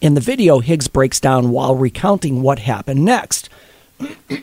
In 0.00 0.14
the 0.14 0.20
video, 0.20 0.58
Higgs 0.60 0.88
breaks 0.88 1.20
down 1.20 1.50
while 1.50 1.74
recounting 1.74 2.42
what 2.42 2.58
happened 2.60 3.04
next. 3.04 3.48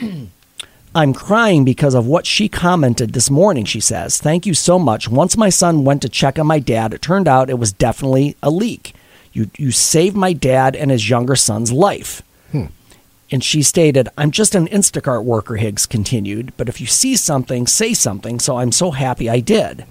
I'm 0.94 1.14
crying 1.14 1.64
because 1.64 1.94
of 1.94 2.06
what 2.06 2.26
she 2.26 2.50
commented 2.50 3.14
this 3.14 3.30
morning, 3.30 3.64
she 3.64 3.80
says. 3.80 4.20
Thank 4.20 4.46
you 4.46 4.54
so 4.54 4.78
much. 4.78 5.08
Once 5.08 5.38
my 5.38 5.50
son 5.50 5.86
went 5.86 6.02
to 6.02 6.10
check 6.10 6.38
on 6.38 6.48
my 6.48 6.60
dad, 6.60 6.94
it 6.94 7.02
turned 7.02 7.28
out 7.30 7.50
it 7.50 7.60
was 7.60 7.72
definitely 7.72 8.36
a 8.44 8.50
leak. 8.50 8.94
You, 9.32 9.50
you 9.58 9.72
saved 9.72 10.18
my 10.18 10.34
dad 10.34 10.76
and 10.76 10.92
his 10.92 11.10
younger 11.10 11.38
son's 11.38 11.72
life. 11.72 12.22
And 13.32 13.42
she 13.44 13.62
stated, 13.64 14.10
I'm 14.18 14.32
just 14.32 14.56
an 14.56 14.68
Instacart 14.68 15.24
worker, 15.24 15.56
Higgs 15.56 15.86
continued, 15.86 16.52
but 16.58 16.68
if 16.68 16.82
you 16.82 16.88
see 16.88 17.16
something, 17.16 17.66
say 17.66 17.94
something, 17.94 18.40
so 18.40 18.58
I'm 18.58 18.72
so 18.74 18.92
happy 18.92 19.30
I 19.30 19.40
did. 19.40 19.86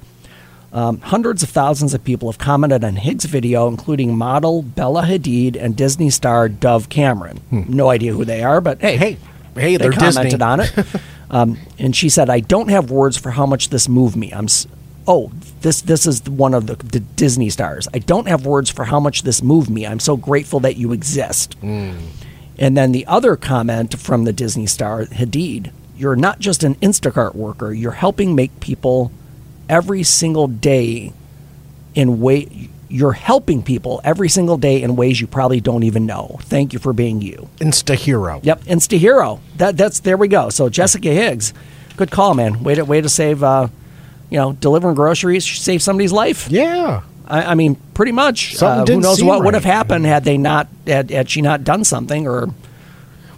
Um, 0.73 1.01
hundreds 1.01 1.43
of 1.43 1.49
thousands 1.49 1.95
of 1.95 2.05
people 2.05 2.31
have 2.31 2.39
commented 2.39 2.85
on 2.85 2.97
Higgs' 2.97 3.25
video, 3.25 3.67
including 3.67 4.17
model 4.17 4.63
Bella 4.63 5.03
Hadid 5.03 5.57
and 5.61 5.75
Disney 5.75 6.11
star 6.11 6.49
Dove 6.49 6.89
Cameron. 6.91 7.41
No 7.51 7.89
idea 7.89 8.13
who 8.13 8.25
they 8.25 8.43
are, 8.45 8.61
but 8.61 8.81
hey, 8.81 8.97
Hey, 8.97 9.17
hey, 9.55 9.77
they 9.77 9.89
they're 9.89 9.93
commented 9.93 10.39
Disney. 10.39 10.45
on 10.45 10.61
it. 10.61 10.73
um, 11.31 11.59
and 11.79 11.97
she 11.97 12.09
said, 12.09 12.31
"I 12.31 12.39
don't 12.41 12.69
have 12.69 12.91
words 12.91 13.17
for 13.17 13.31
how 13.33 13.47
much 13.47 13.71
this 13.71 13.89
moved 13.89 14.15
me. 14.17 14.33
I'm 14.33 14.45
s- 14.45 14.69
oh, 15.09 15.33
this 15.63 15.81
this 15.81 16.07
is 16.07 16.23
one 16.29 16.55
of 16.55 16.69
the, 16.69 16.77
the 16.77 17.01
Disney 17.01 17.51
stars. 17.51 17.89
I 17.93 17.99
don't 17.99 18.29
have 18.29 18.47
words 18.47 18.71
for 18.71 18.85
how 18.85 19.01
much 19.01 19.23
this 19.25 19.43
moved 19.43 19.71
me. 19.71 19.87
I'm 19.89 19.99
so 19.99 20.17
grateful 20.17 20.61
that 20.61 20.77
you 20.77 20.93
exist." 20.93 21.57
And 22.61 22.77
then 22.77 22.93
the 22.93 23.07
other 23.07 23.35
comment 23.35 23.99
from 23.99 24.25
the 24.25 24.33
Disney 24.33 24.67
star 24.67 25.07
Hadid, 25.07 25.71
"You're 25.97 26.15
not 26.15 26.39
just 26.39 26.63
an 26.63 26.77
Instacart 26.77 27.35
worker. 27.35 27.73
You're 27.73 27.93
helping 27.93 28.35
make 28.35 28.61
people 28.61 29.11
every 29.69 30.03
single 30.03 30.47
day 30.47 31.13
in 31.95 32.21
way." 32.21 32.69
You're 32.93 33.13
helping 33.13 33.63
people 33.63 34.01
every 34.03 34.29
single 34.29 34.57
day 34.57 34.83
in 34.83 34.97
ways 34.97 35.21
you 35.21 35.29
probably 35.29 35.61
don't 35.61 35.85
even 35.85 36.07
know. 36.07 36.41
Thank 36.43 36.73
you 36.73 36.81
for 36.81 36.93
being 36.93 37.23
you. 37.23 37.49
Insta 37.61 37.95
hero. 37.95 38.41
Yep, 38.43 38.65
Insta 38.65 38.99
Hero. 38.99 39.39
That 39.59 39.77
that's 39.77 40.01
there 40.01 40.17
we 40.17 40.27
go. 40.27 40.51
So 40.51 40.69
Jessica 40.69 41.09
Higgs, 41.09 41.55
good 41.97 42.11
call, 42.11 42.35
man. 42.35 42.65
Way 42.65 42.75
to 42.75 42.85
way 42.85 43.01
to 43.01 43.09
save. 43.09 43.45
Uh, 43.45 43.69
you 44.29 44.39
know, 44.39 44.53
delivering 44.53 44.95
groceries 44.95 45.45
save 45.45 45.83
somebody's 45.83 46.13
life. 46.13 46.49
Yeah. 46.51 47.03
I, 47.31 47.53
I 47.53 47.55
mean, 47.55 47.77
pretty 47.95 48.13
much. 48.13 48.61
Uh, 48.63 48.85
who 48.85 49.01
knows 49.01 49.23
what 49.23 49.45
would 49.45 49.55
have 49.55 49.65
happened 49.65 50.05
had 50.07 50.25
they 50.25 50.37
not 50.39 50.69
had, 50.87 51.11
had 51.11 51.31
she 51.31 51.41
not 51.43 51.65
done 51.65 51.85
something 51.85 52.27
or 52.27 52.49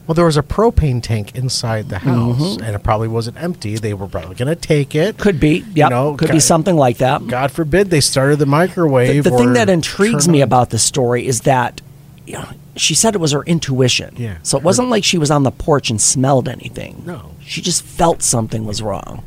Well, 0.07 0.15
there 0.15 0.25
was 0.25 0.37
a 0.37 0.43
propane 0.43 1.03
tank 1.03 1.37
inside 1.37 1.89
the 1.89 1.99
house, 2.01 2.39
Mm-hmm. 2.41 2.65
and 2.65 2.75
it 2.75 2.83
probably 2.83 3.09
wasn't 3.09 3.41
empty. 3.41 3.77
They 3.77 3.95
were 3.95 4.09
probably 4.09 4.35
going 4.35 4.49
to 4.49 4.57
take 4.57 4.95
it. 4.95 5.19
could 5.19 5.39
be. 5.39 5.65
Yep, 5.75 5.91
know, 5.91 6.17
could 6.17 6.31
be 6.33 6.41
something 6.41 6.75
like 6.77 6.99
that. 6.99 7.27
God 7.29 7.53
forbid 7.53 7.91
they 7.91 8.01
started 8.01 8.37
the 8.37 8.45
the 8.45 8.51
microwave. 8.51 9.23
the 9.25 9.31
thing 9.31 9.51
or 9.51 9.55
that 9.55 9.69
intrigues 9.69 10.27
me 10.29 10.41
on- 10.43 10.47
about 10.49 10.71
this 10.71 10.83
story 10.83 11.27
is 11.27 11.43
that 11.43 11.81
you 12.27 12.35
know, 12.35 12.49
she 12.77 12.95
said 12.95 13.15
it 13.15 13.19
was 13.21 13.33
her 13.33 13.43
intuition. 13.45 14.15
Yeah. 14.17 14.39
So 14.43 14.57
it 14.57 14.63
wasn't 14.65 14.89
like 14.91 15.05
she 15.05 15.19
was 15.19 15.31
on 15.31 15.43
the 15.43 15.51
porch 15.51 15.91
and 15.91 16.01
smelled 16.01 16.49
anything. 16.49 17.03
No. 17.05 17.33
She 17.45 17.61
just 17.61 17.83
felt 17.83 18.23
something 18.23 18.65
was 18.65 18.81
wrong. 18.81 19.25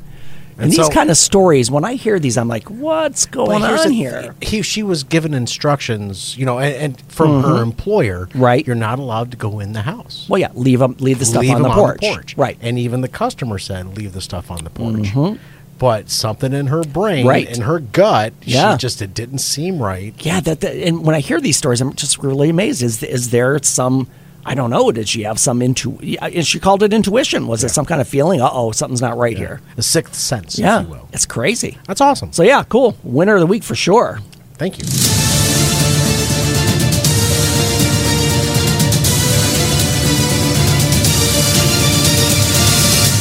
And, 0.58 0.64
And 0.64 0.72
these 0.72 0.78
so- 0.86 0.90
kind 0.90 1.10
of 1.10 1.18
stories, 1.18 1.70
when 1.70 1.84
I 1.84 1.96
hear 1.96 2.18
these, 2.18 2.38
I'm 2.38 2.48
like, 2.48 2.70
what's 2.70 3.26
going 3.26 3.62
on 3.64 3.88
the- 3.90 3.94
here? 3.94 4.36
He, 4.42 4.62
she 4.62 4.84
was 4.84 5.04
given 5.04 5.34
instructions, 5.34 6.38
you 6.38 6.46
know, 6.46 6.60
and, 6.60 6.76
and 6.76 7.02
from 7.12 7.44
her 7.44 7.62
employer, 7.62 8.28
Mm-hmm. 8.28 8.42
Right. 8.42 8.66
You're 8.66 8.76
not 8.78 9.00
allowed 9.00 9.32
to 9.32 9.38
go 9.38 9.60
in 9.60 9.74
the 9.74 9.82
house. 9.82 10.28
Well, 10.30 10.40
yeah, 10.40 10.52
leave 10.54 10.82
'em- 10.82 10.96
leave 11.00 11.20
the 11.20 11.26
stuff 11.26 11.42
leave 11.42 11.56
on 11.56 11.62
the, 11.62 11.70
them 11.70 11.98
porch. 12.00 12.38
Right. 12.38 12.58
And 12.62 12.80
even 12.80 13.02
the 13.02 13.08
customer 13.10 13.60
said, 13.60 13.98
leave 13.98 14.14
the 14.14 14.22
stuff 14.22 14.50
on 14.50 14.64
the 14.64 14.70
porch. 14.70 15.10
But 15.78 16.10
something 16.10 16.54
in 16.54 16.68
her 16.68 16.84
brain, 16.84 17.20
Mm-hmm. 17.26 17.28
Right. 17.28 17.54
in 17.58 17.64
her 17.64 17.80
gut, 17.80 18.32
Yeah. 18.44 18.78
she 18.78 18.82
just 18.82 19.02
it 19.02 19.14
didn't 19.14 19.40
seem 19.40 19.80
right. 19.80 20.14
yeah, 20.26 20.40
that, 20.40 20.62
that 20.62 20.74
and 20.76 21.04
when 21.06 21.16
I 21.16 21.20
hear 21.20 21.42
these 21.42 21.58
stories, 21.58 21.82
I'm 21.82 21.94
just 21.96 22.18
really 22.20 22.50
amazed. 22.50 22.82
Is 22.82 23.04
is 23.04 23.32
there 23.32 23.60
some? 23.62 24.08
I 24.48 24.54
don't 24.54 24.70
know. 24.70 24.92
Did 24.92 25.10
she 25.10 25.24
have 25.24 25.40
some 25.40 25.62
intu? 25.62 25.98
she 26.44 26.60
called 26.60 26.84
it 26.84 26.94
intuition. 26.94 27.48
Was 27.48 27.64
it 27.64 27.70
some 27.70 27.86
kind 27.86 28.00
of 28.00 28.08
feeling? 28.08 28.42
Uh 28.42 28.50
oh, 28.52 28.72
something's 28.72 29.02
not 29.02 29.18
right 29.18 29.36
here. 29.36 29.60
The 29.76 29.82
sixth 29.82 30.16
sense, 30.16 30.60
Yeah, 30.60 30.82
if 30.82 30.88
you 30.88 30.94
will. 30.94 31.10
it's 31.14 31.26
crazy. 31.26 31.78
That's 31.88 32.02
awesome. 32.02 32.32
So 32.32 32.44
yeah, 32.44 32.64
cool. 32.64 32.96
Winner 33.04 33.36
of 33.36 33.40
the 33.42 33.48
week 33.48 33.64
for 33.64 33.76
sure. 33.76 34.20
Thank 34.54 34.78
you. 34.78 34.86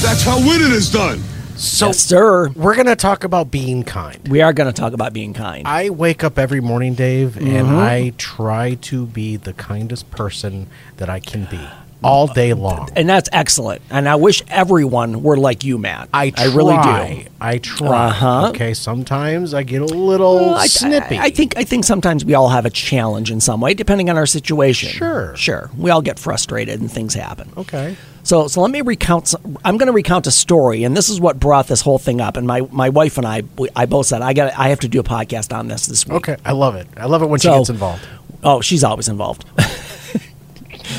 That's 0.02 0.22
how 0.22 0.36
winning 0.38 0.70
is 0.72 0.90
done. 0.92 1.18
So, 1.56 1.86
yes, 1.88 1.98
sir. 2.00 2.50
we're 2.50 2.74
going 2.74 2.86
to 2.86 2.96
talk 2.96 3.22
about 3.24 3.50
being 3.50 3.84
kind. 3.84 4.26
We 4.28 4.42
are 4.42 4.52
going 4.52 4.66
to 4.66 4.72
talk 4.72 4.92
about 4.92 5.12
being 5.12 5.32
kind. 5.32 5.66
I 5.66 5.90
wake 5.90 6.24
up 6.24 6.38
every 6.38 6.60
morning, 6.60 6.94
Dave, 6.94 7.36
and 7.36 7.46
Mm-hmm. 7.46 7.76
I 7.76 8.12
try 8.18 8.74
to 8.74 9.06
be 9.06 9.36
the 9.36 9.52
kindest 9.52 10.10
person 10.10 10.66
that 10.96 11.08
I 11.08 11.20
can 11.20 11.44
be 11.46 11.60
all 12.04 12.26
day 12.26 12.52
long. 12.52 12.88
and 12.96 13.08
that's 13.08 13.28
excellent. 13.32 13.82
And 13.90 14.08
I 14.08 14.16
wish 14.16 14.42
everyone 14.48 15.22
were 15.22 15.36
like 15.36 15.64
you, 15.64 15.78
Matt. 15.78 16.08
I, 16.12 16.30
try, 16.30 16.44
really 16.54 16.76
do. 17.24 17.30
I 17.40 17.58
try. 17.58 18.06
Uh-huh. 18.08 18.48
Okay, 18.50 18.74
sometimes 18.74 19.54
I 19.54 19.62
get 19.62 19.82
a 19.82 19.86
little 19.86 20.36
Well, 20.36 20.54
I, 20.54 20.66
snippy. 20.66 21.18
I, 21.18 21.24
I 21.24 21.30
think 21.30 21.56
I 21.56 21.64
think 21.64 21.84
sometimes 21.84 22.24
we 22.24 22.34
all 22.34 22.48
have 22.50 22.66
a 22.66 22.70
challenge 22.70 23.30
in 23.30 23.40
some 23.40 23.60
way, 23.60 23.74
depending 23.74 24.10
on 24.10 24.16
our 24.16 24.26
situation. 24.26 24.90
Sure. 24.90 25.34
sure. 25.36 25.70
We 25.76 25.90
all 25.90 26.02
get 26.02 26.18
frustrated 26.18 26.80
and 26.80 26.90
things 26.90 27.14
happen. 27.14 27.50
Okay. 27.56 27.96
So, 28.22 28.48
so 28.48 28.62
let 28.62 28.70
me 28.70 28.80
recount. 28.80 29.28
Some, 29.28 29.58
I'm 29.66 29.76
going 29.76 29.88
to 29.88 29.92
recount 29.92 30.26
a 30.26 30.30
story, 30.30 30.84
and 30.84 30.96
this 30.96 31.10
is 31.10 31.20
what 31.20 31.38
brought 31.38 31.66
this 31.66 31.82
whole 31.82 31.98
thing 31.98 32.22
up. 32.22 32.38
And 32.38 32.46
my, 32.46 32.62
my 32.72 32.88
wife 32.88 33.18
and 33.18 33.26
I, 33.26 33.42
we, 33.58 33.68
I 33.76 33.84
both 33.84 34.06
said 34.06 34.22
I 34.22 34.32
got 34.32 34.58
I 34.58 34.68
have 34.68 34.80
to 34.80 34.88
do 34.88 34.98
a 35.00 35.02
podcast 35.04 35.54
on 35.54 35.68
this 35.68 35.86
this 35.86 36.06
week. 36.06 36.16
Okay. 36.16 36.36
I 36.44 36.52
love 36.52 36.74
it. 36.74 36.86
I 36.96 37.04
love 37.06 37.22
it 37.22 37.26
when 37.26 37.38
So- 37.40 37.52
she 37.52 37.58
gets 37.58 37.70
involved. 37.70 38.06
Oh, 38.42 38.60
she's 38.60 38.84
always 38.84 39.08
involved. 39.08 39.44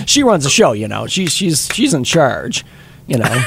she 0.05 0.23
runs 0.23 0.43
the 0.43 0.49
show, 0.49 0.71
you 0.73 0.87
know. 0.87 1.07
She's 1.07 1.31
she's 1.33 1.67
she's 1.73 1.93
in 1.93 2.03
charge, 2.03 2.65
you 3.07 3.17
know. 3.17 3.43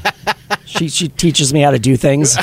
she 0.64 0.88
she 0.88 1.08
teaches 1.08 1.52
me 1.52 1.60
how 1.60 1.70
to 1.70 1.78
do 1.78 1.96
things. 1.96 2.34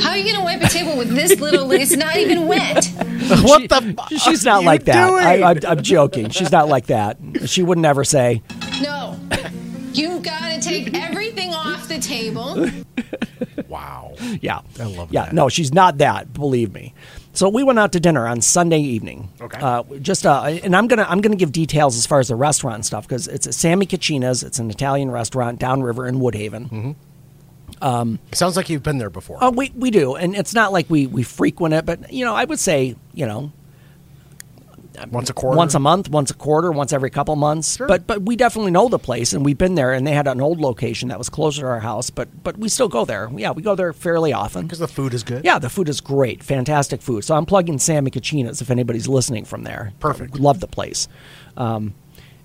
How 0.00 0.10
are 0.10 0.16
you 0.16 0.24
going 0.24 0.36
to 0.36 0.42
wipe 0.42 0.60
a 0.62 0.68
table 0.68 0.96
with 0.98 1.10
this 1.14 1.38
little? 1.40 1.70
It's 1.70 1.94
not 1.96 2.16
even 2.16 2.46
wet. 2.48 2.84
what 3.42 3.60
She- 3.62 3.66
the? 3.68 3.94
fuck 3.96 4.08
She's 4.10 4.46
are 4.46 4.50
not 4.50 4.60
you 4.62 4.66
like 4.66 4.84
that. 4.84 4.96
I, 5.10 5.36
doing? 5.36 5.44
I'm, 5.44 5.78
I'm 5.78 5.82
joking. 5.82 6.30
She's 6.30 6.50
not 6.50 6.68
like 6.68 6.86
that. 6.86 7.18
She 7.46 7.62
would 7.62 7.78
never 7.78 8.02
say, 8.04 8.42
No. 8.82 9.16
you've 9.92 10.22
got 10.22 10.48
to 10.50 10.60
take 10.60 10.92
everything 10.94 11.54
off 11.54 11.86
the 11.88 11.98
table. 12.00 12.68
wow. 13.68 14.14
Yeah. 14.40 14.60
I 14.80 14.84
love 14.84 15.12
yeah, 15.12 15.26
that. 15.26 15.34
no, 15.34 15.48
she's 15.48 15.72
not 15.72 15.98
that, 15.98 16.32
believe 16.32 16.72
me. 16.74 16.94
So 17.34 17.48
we 17.48 17.62
went 17.62 17.78
out 17.78 17.92
to 17.92 18.00
dinner 18.00 18.26
on 18.26 18.42
Sunday 18.42 18.80
evening. 18.80 19.30
Okay. 19.40 19.58
Uh, 19.58 19.82
just 20.00 20.26
uh, 20.26 20.42
and 20.42 20.76
I'm 20.76 20.86
gonna 20.86 21.06
I'm 21.08 21.20
gonna 21.20 21.36
give 21.36 21.50
details 21.52 21.96
as 21.96 22.06
far 22.06 22.20
as 22.20 22.28
the 22.28 22.36
restaurant 22.36 22.76
and 22.76 22.86
stuff 22.86 23.08
because 23.08 23.26
it's 23.26 23.54
Sammy 23.56 23.86
Cucina's. 23.86 24.42
It's 24.42 24.58
an 24.58 24.70
Italian 24.70 25.10
restaurant 25.10 25.58
downriver 25.58 26.06
in 26.06 26.16
Woodhaven. 26.16 26.94
Sounds 28.32 28.56
like 28.56 28.68
you've 28.68 28.82
been 28.82 28.98
there 28.98 29.10
before. 29.10 29.38
Oh, 29.40 29.50
we 29.50 29.72
we 29.74 29.90
do, 29.90 30.14
and 30.14 30.36
it's 30.36 30.54
not 30.54 30.72
like 30.72 30.88
we 30.90 31.06
we 31.06 31.22
frequent 31.22 31.74
it, 31.74 31.86
but 31.86 32.12
you 32.12 32.24
know, 32.24 32.34
I 32.34 32.44
would 32.44 32.60
say 32.60 32.96
you 33.14 33.26
know 33.26 33.50
once 35.10 35.30
a 35.30 35.32
quarter. 35.32 35.56
once 35.56 35.74
a 35.74 35.78
month, 35.78 36.08
once 36.10 36.30
a 36.30 36.34
quarter, 36.34 36.70
once 36.72 36.92
every 36.92 37.10
couple 37.10 37.34
months. 37.36 37.76
Sure. 37.76 37.86
But 37.86 38.06
but 38.06 38.22
we 38.22 38.36
definitely 38.36 38.70
know 38.70 38.88
the 38.88 38.98
place, 38.98 39.32
and 39.32 39.44
we've 39.44 39.58
been 39.58 39.74
there. 39.74 39.92
And 39.92 40.06
they 40.06 40.12
had 40.12 40.26
an 40.28 40.40
old 40.40 40.60
location 40.60 41.08
that 41.08 41.18
was 41.18 41.28
closer 41.28 41.62
to 41.62 41.66
our 41.68 41.80
house, 41.80 42.10
but 42.10 42.28
but 42.42 42.56
we 42.58 42.68
still 42.68 42.88
go 42.88 43.04
there. 43.04 43.30
Yeah, 43.34 43.52
we 43.52 43.62
go 43.62 43.74
there 43.74 43.92
fairly 43.92 44.32
often. 44.32 44.62
because 44.66 44.78
the 44.78 44.88
food 44.88 45.14
is 45.14 45.22
good. 45.22 45.44
Yeah, 45.44 45.58
the 45.58 45.70
food 45.70 45.88
is 45.88 46.00
great, 46.00 46.42
fantastic 46.42 47.02
food. 47.02 47.24
So 47.24 47.34
I'm 47.36 47.46
plugging 47.46 47.78
Sammy 47.78 48.10
Cucina's 48.10 48.60
if 48.60 48.70
anybody's 48.70 49.08
listening 49.08 49.44
from 49.44 49.64
there. 49.64 49.92
Perfect. 50.00 50.38
Love 50.38 50.60
the 50.60 50.68
place. 50.68 51.08
Um, 51.56 51.94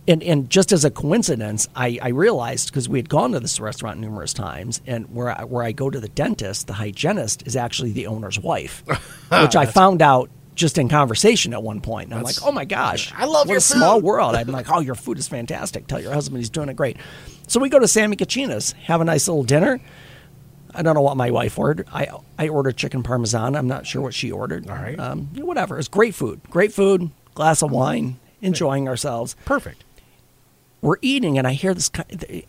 And, 0.09 0.23
and 0.23 0.49
just 0.49 0.71
as 0.71 0.85
a 0.85 0.89
coincidence, 0.89 1.67
I, 1.75 1.99
I 2.01 2.09
realized 2.09 2.69
because 2.69 2.87
we 2.87 2.97
had 2.97 3.09
gone 3.09 3.33
to 3.33 3.41
this 3.41 3.59
restaurant 3.59 3.99
numerous 3.99 4.33
times, 4.33 4.79
and 4.87 5.13
where 5.13 5.29
I, 5.37 5.43
where 5.43 5.63
I 5.65 5.73
go 5.73 5.89
to 5.89 5.99
the 5.99 6.07
dentist, 6.07 6.67
the 6.67 6.73
hygienist 6.75 7.43
is 7.45 7.57
actually 7.57 7.91
the 7.91 8.07
owner's 8.07 8.39
wife, 8.39 8.83
which 9.43 9.57
I 9.57 9.65
found 9.65 10.01
out 10.01 10.29
just 10.57 10.77
in 10.77 10.89
conversation 10.89 11.53
at 11.53 11.63
one 11.63 11.79
point. 11.79 12.09
And 12.09 12.15
I'm 12.15 12.23
like, 12.23 12.35
oh 12.43 12.51
my 12.51 12.65
gosh, 12.65 13.13
I 13.15 13.25
love 13.25 13.47
your 13.47 13.59
a 13.59 13.61
small 13.61 14.01
world. 14.01 14.35
I'm 14.35 14.47
like, 14.47 14.69
oh, 14.69 14.79
your 14.81 14.95
food 14.95 15.17
is 15.17 15.27
fantastic. 15.27 15.87
Tell 15.87 16.01
your 16.01 16.13
husband 16.13 16.39
he's 16.39 16.49
doing 16.49 16.67
it 16.67 16.75
great. 16.75 16.97
So 17.47 17.59
we 17.59 17.69
go 17.69 17.79
to 17.79 17.87
Sammy 17.87 18.17
Cucina's, 18.17 18.73
have 18.73 18.99
a 18.99 19.05
nice 19.05 19.27
little 19.27 19.43
dinner. 19.43 19.79
I 20.75 20.81
don't 20.81 20.95
know 20.95 21.01
what 21.01 21.15
my 21.15 21.31
wife 21.31 21.57
ordered. 21.57 21.87
I 21.93 22.07
I 22.37 22.49
ordered 22.49 22.75
chicken 22.75 23.01
parmesan. 23.03 23.55
I'm 23.55 23.67
not 23.67 23.87
sure 23.87 24.01
what 24.01 24.13
she 24.13 24.31
ordered. 24.31 24.69
All 24.69 24.75
right. 24.75 24.99
um, 24.99 25.27
whatever. 25.35 25.79
It's 25.79 25.87
great 25.87 26.13
food. 26.13 26.41
Great 26.49 26.73
food. 26.73 27.09
Glass 27.35 27.61
of 27.61 27.71
wine. 27.71 28.19
Enjoying 28.41 28.87
ourselves 28.87 29.35
Perfect. 29.45 29.83
we're 30.81 30.97
eating 31.01 31.39
and 31.39 31.47
I 31.47 31.53
hear 31.53 31.73
this. 31.73 31.89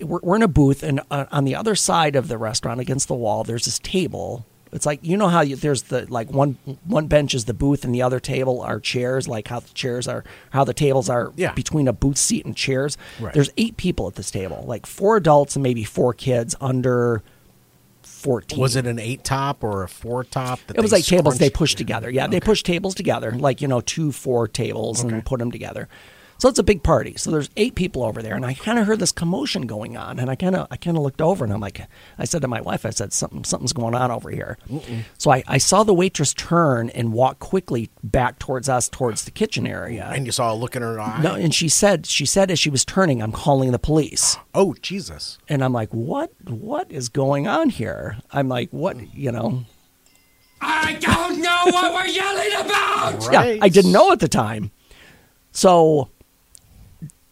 We're, 0.00 0.20
we're 0.22 0.36
in 0.36 0.42
a 0.42 0.48
booth, 0.48 0.82
and 0.82 1.00
uh, 1.10 1.24
on 1.32 1.44
the 1.44 1.54
other 1.54 1.74
side 1.74 2.14
of 2.16 2.28
the 2.28 2.36
restaurant, 2.36 2.78
against 2.80 3.08
the 3.08 3.14
wall, 3.14 3.42
there's 3.44 3.64
this 3.64 3.78
table. 3.78 4.44
It's 4.72 4.84
like 4.86 5.00
you 5.02 5.16
know 5.16 5.28
how 5.28 5.40
you, 5.40 5.56
there's 5.56 5.82
the 5.84 6.06
like 6.10 6.30
one 6.30 6.58
one 6.84 7.06
bench 7.06 7.34
is 7.34 7.46
the 7.46 7.54
booth, 7.54 7.84
and 7.84 7.94
the 7.94 8.02
other 8.02 8.20
table 8.20 8.60
are 8.60 8.80
chairs. 8.80 9.26
Like 9.28 9.48
how 9.48 9.60
the 9.60 9.68
chairs 9.74 10.06
are, 10.08 10.24
how 10.50 10.64
the 10.64 10.74
tables 10.74 11.08
are 11.08 11.32
Yeah. 11.36 11.52
between 11.52 11.88
a 11.88 11.92
booth 11.92 12.18
seat 12.18 12.44
and 12.44 12.56
chairs. 12.56 12.96
Right. 13.20 13.32
There's 13.34 13.50
eight 13.56 13.76
people 13.76 14.06
at 14.08 14.14
this 14.16 14.30
table, 14.30 14.64
like 14.66 14.86
four 14.86 15.16
adults 15.16 15.56
and 15.56 15.62
maybe 15.62 15.84
four 15.84 16.12
kids 16.12 16.54
under 16.60 17.22
fourteen. 18.02 18.58
Was 18.60 18.76
it 18.76 18.86
an 18.86 18.98
eight 18.98 19.24
top 19.24 19.62
or 19.62 19.82
a 19.84 19.88
four 19.88 20.24
top? 20.24 20.60
That 20.66 20.76
It 20.76 20.80
was 20.82 20.92
like 20.92 21.04
tables 21.04 21.38
they 21.38 21.46
scrunched? 21.46 21.56
pushed 21.58 21.78
together. 21.78 22.10
Yeah, 22.10 22.26
they 22.26 22.40
pushed 22.40 22.66
tables 22.66 22.94
together, 22.94 23.32
like 23.32 23.60
you 23.62 23.68
know, 23.68 23.80
two 23.80 24.12
four 24.12 24.48
tables 24.48 25.02
and 25.02 25.24
put 25.24 25.38
them 25.38 25.50
together. 25.50 25.88
So 26.38 26.48
it's 26.48 26.58
a 26.60 26.62
big 26.64 26.84
party. 26.84 27.14
So 27.16 27.32
there's 27.32 27.50
eight 27.56 27.74
people 27.74 28.04
over 28.04 28.22
there, 28.22 28.36
and 28.36 28.46
I 28.46 28.54
kind 28.54 28.78
of 28.78 28.86
heard 28.86 29.00
this 29.00 29.10
commotion 29.10 29.66
going 29.66 29.96
on, 29.96 30.20
and 30.20 30.30
I 30.30 30.36
kind 30.36 30.54
of 30.54 30.68
I 30.70 30.76
kind 30.76 30.96
of 30.96 31.02
looked 31.02 31.20
over, 31.20 31.44
and 31.44 31.52
I'm 31.52 31.60
like, 31.60 31.80
I 32.16 32.24
said 32.24 32.42
to 32.42 32.48
my 32.48 32.60
wife, 32.60 32.86
I 32.86 32.90
said 32.90 33.12
something 33.12 33.42
something's 33.42 33.72
going 33.72 33.96
on 33.96 34.12
over 34.12 34.30
here. 34.30 34.56
So 35.18 35.32
I, 35.32 35.42
I 35.48 35.58
saw 35.58 35.82
the 35.82 35.92
waitress 35.92 36.32
turn 36.32 36.90
and 36.90 37.12
walk 37.12 37.40
quickly 37.40 37.90
back 38.04 38.38
towards 38.38 38.68
us, 38.68 38.88
towards 38.88 39.24
the 39.24 39.32
kitchen 39.32 39.66
area. 39.66 40.10
And 40.14 40.26
you 40.26 40.32
saw 40.32 40.52
a 40.52 40.54
look 40.54 40.76
in 40.76 40.82
her 40.82 41.00
eye. 41.00 41.20
no, 41.20 41.34
and 41.34 41.52
she 41.52 41.68
said 41.68 42.06
she 42.06 42.24
said 42.24 42.52
as 42.52 42.58
she 42.60 42.70
was 42.70 42.84
turning, 42.84 43.20
I'm 43.20 43.32
calling 43.32 43.72
the 43.72 43.78
police. 43.80 44.36
Oh 44.54 44.74
Jesus! 44.80 45.38
And 45.48 45.64
I'm 45.64 45.72
like, 45.72 45.90
what? 45.90 46.30
What 46.48 46.90
is 46.92 47.08
going 47.08 47.48
on 47.48 47.70
here? 47.70 48.18
I'm 48.30 48.48
like, 48.48 48.70
what? 48.70 49.12
You 49.12 49.32
know, 49.32 49.64
I 50.60 50.96
don't 51.00 51.42
know 51.42 51.62
what 51.66 51.92
we're 51.94 52.06
yelling 52.06 52.52
about! 52.64 53.32
Yeah, 53.32 53.58
I 53.60 53.68
didn't 53.68 53.90
know 53.90 54.12
at 54.12 54.20
the 54.20 54.28
time. 54.28 54.70
So 55.50 56.10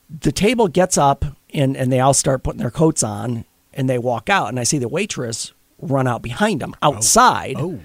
the 0.08 0.32
table 0.32 0.68
gets 0.68 0.96
up 0.98 1.24
and, 1.52 1.76
and 1.76 1.92
they 1.92 2.00
all 2.00 2.14
start 2.14 2.42
putting 2.42 2.60
their 2.60 2.70
coats 2.70 3.02
on 3.02 3.44
and 3.74 3.88
they 3.88 3.98
walk 3.98 4.28
out 4.30 4.48
and 4.48 4.58
I 4.60 4.64
see 4.64 4.78
the 4.78 4.88
waitress 4.88 5.52
run 5.80 6.06
out 6.06 6.22
behind 6.22 6.60
them 6.60 6.74
outside 6.82 7.56
Oh, 7.58 7.80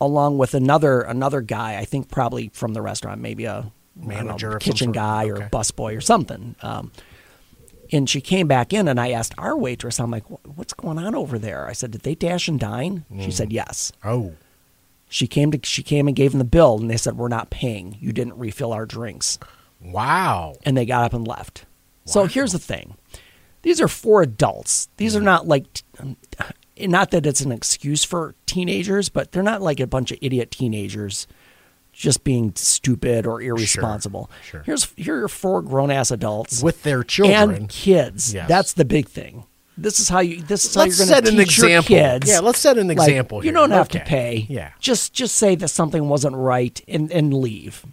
along 0.00 0.38
with 0.38 0.54
another 0.54 1.00
another 1.02 1.40
guy, 1.40 1.76
I 1.78 1.84
think 1.84 2.08
probably 2.10 2.50
from 2.54 2.74
the 2.74 2.80
restaurant, 2.82 3.20
maybe 3.20 3.44
a 3.44 3.70
know, 3.96 4.06
Manager 4.06 4.56
of 4.56 4.62
some 4.62 4.72
kitchen 4.72 4.92
guy 4.92 5.26
or 5.26 5.36
Okay. 5.38 5.48
busboy 5.50 5.96
or 5.96 6.00
something. 6.00 6.54
Um, 6.62 6.92
and 7.90 8.08
she 8.08 8.20
came 8.20 8.46
back 8.46 8.72
in 8.72 8.86
and 8.86 9.00
I 9.00 9.10
asked 9.10 9.34
our 9.38 9.56
waitress, 9.56 9.98
I'm 9.98 10.10
like, 10.10 10.24
what's 10.56 10.74
going 10.74 10.98
on 10.98 11.14
over 11.14 11.38
there? 11.38 11.66
I 11.66 11.72
said, 11.72 11.90
did 11.90 12.02
they 12.02 12.14
dash 12.14 12.46
and 12.46 12.60
dine? 12.60 13.04
Mm. 13.12 13.24
She 13.24 13.30
said, 13.30 13.50
yes. 13.52 13.92
oh, 14.04 14.34
She 15.08 15.26
came 15.26 15.50
to 15.52 15.60
she 15.64 15.82
came 15.82 16.06
and 16.06 16.14
gave 16.16 16.30
them 16.32 16.38
the 16.38 16.44
bill, 16.44 16.78
and 16.78 16.90
they 16.90 16.96
said 16.98 17.16
we're 17.16 17.28
not 17.28 17.50
paying. 17.50 17.96
You 18.00 18.12
didn't 18.12 18.38
refill 18.38 18.72
our 18.72 18.86
drinks, 18.86 19.38
wow! 19.80 20.54
and 20.64 20.76
they 20.76 20.86
got 20.86 21.04
up 21.04 21.12
and 21.14 21.26
left. 21.26 21.64
So 22.04 22.24
here's 22.24 22.52
the 22.52 22.58
thing: 22.58 22.96
these 23.62 23.80
are 23.80 23.88
four 23.88 24.22
adults. 24.22 24.88
These 24.96 25.14
Mm. 25.14 25.18
are 25.18 25.22
not 25.22 25.46
like, 25.48 25.82
um, 26.00 26.16
not 26.80 27.10
that 27.10 27.26
it's 27.26 27.40
an 27.42 27.52
excuse 27.52 28.04
for 28.04 28.34
teenagers, 28.46 29.08
but 29.08 29.32
they're 29.32 29.42
not 29.42 29.60
like 29.62 29.78
a 29.80 29.86
bunch 29.86 30.10
of 30.12 30.18
idiot 30.22 30.50
teenagers 30.50 31.26
just 31.92 32.22
being 32.24 32.52
stupid 32.54 33.26
or 33.26 33.42
irresponsible. 33.42 34.30
sure. 34.44 34.62
Here's 34.64 34.84
here 34.96 35.24
are 35.24 35.28
four 35.28 35.60
grown 35.62 35.90
ass 35.90 36.10
adults 36.10 36.62
With 36.62 36.82
their 36.84 37.02
children. 37.02 37.50
and 37.54 37.68
kids. 37.68 38.32
Yes. 38.32 38.48
That's 38.48 38.72
the 38.74 38.84
big 38.84 39.08
thing. 39.08 39.44
This 39.76 40.00
is 40.00 40.08
how 40.08 40.20
you. 40.20 40.42
This 40.42 40.64
is 40.64 40.74
how 40.74 40.82
Let's 40.82 40.98
you're 40.98 41.06
going 41.06 41.14
set 41.16 41.24
to 41.24 41.30
an 41.30 41.36
teach 41.44 41.58
your 41.58 41.66
example. 41.68 41.88
kids. 41.96 42.28
Yeah, 42.30 42.38
let's 42.40 42.58
set 42.58 42.78
an 42.78 42.88
Like, 42.88 42.96
example 42.98 43.44
You 43.44 43.52
don't 43.52 43.70
have 43.70 43.88
to 43.90 44.00
pay. 44.00 44.46
Yeah. 44.48 44.70
Just 44.80 45.12
just 45.12 45.34
say 45.36 45.54
that 45.56 45.68
something 45.68 46.08
wasn't 46.08 46.34
right 46.36 46.80
and 46.88 47.12
and 47.12 47.34
leave. 47.34 47.84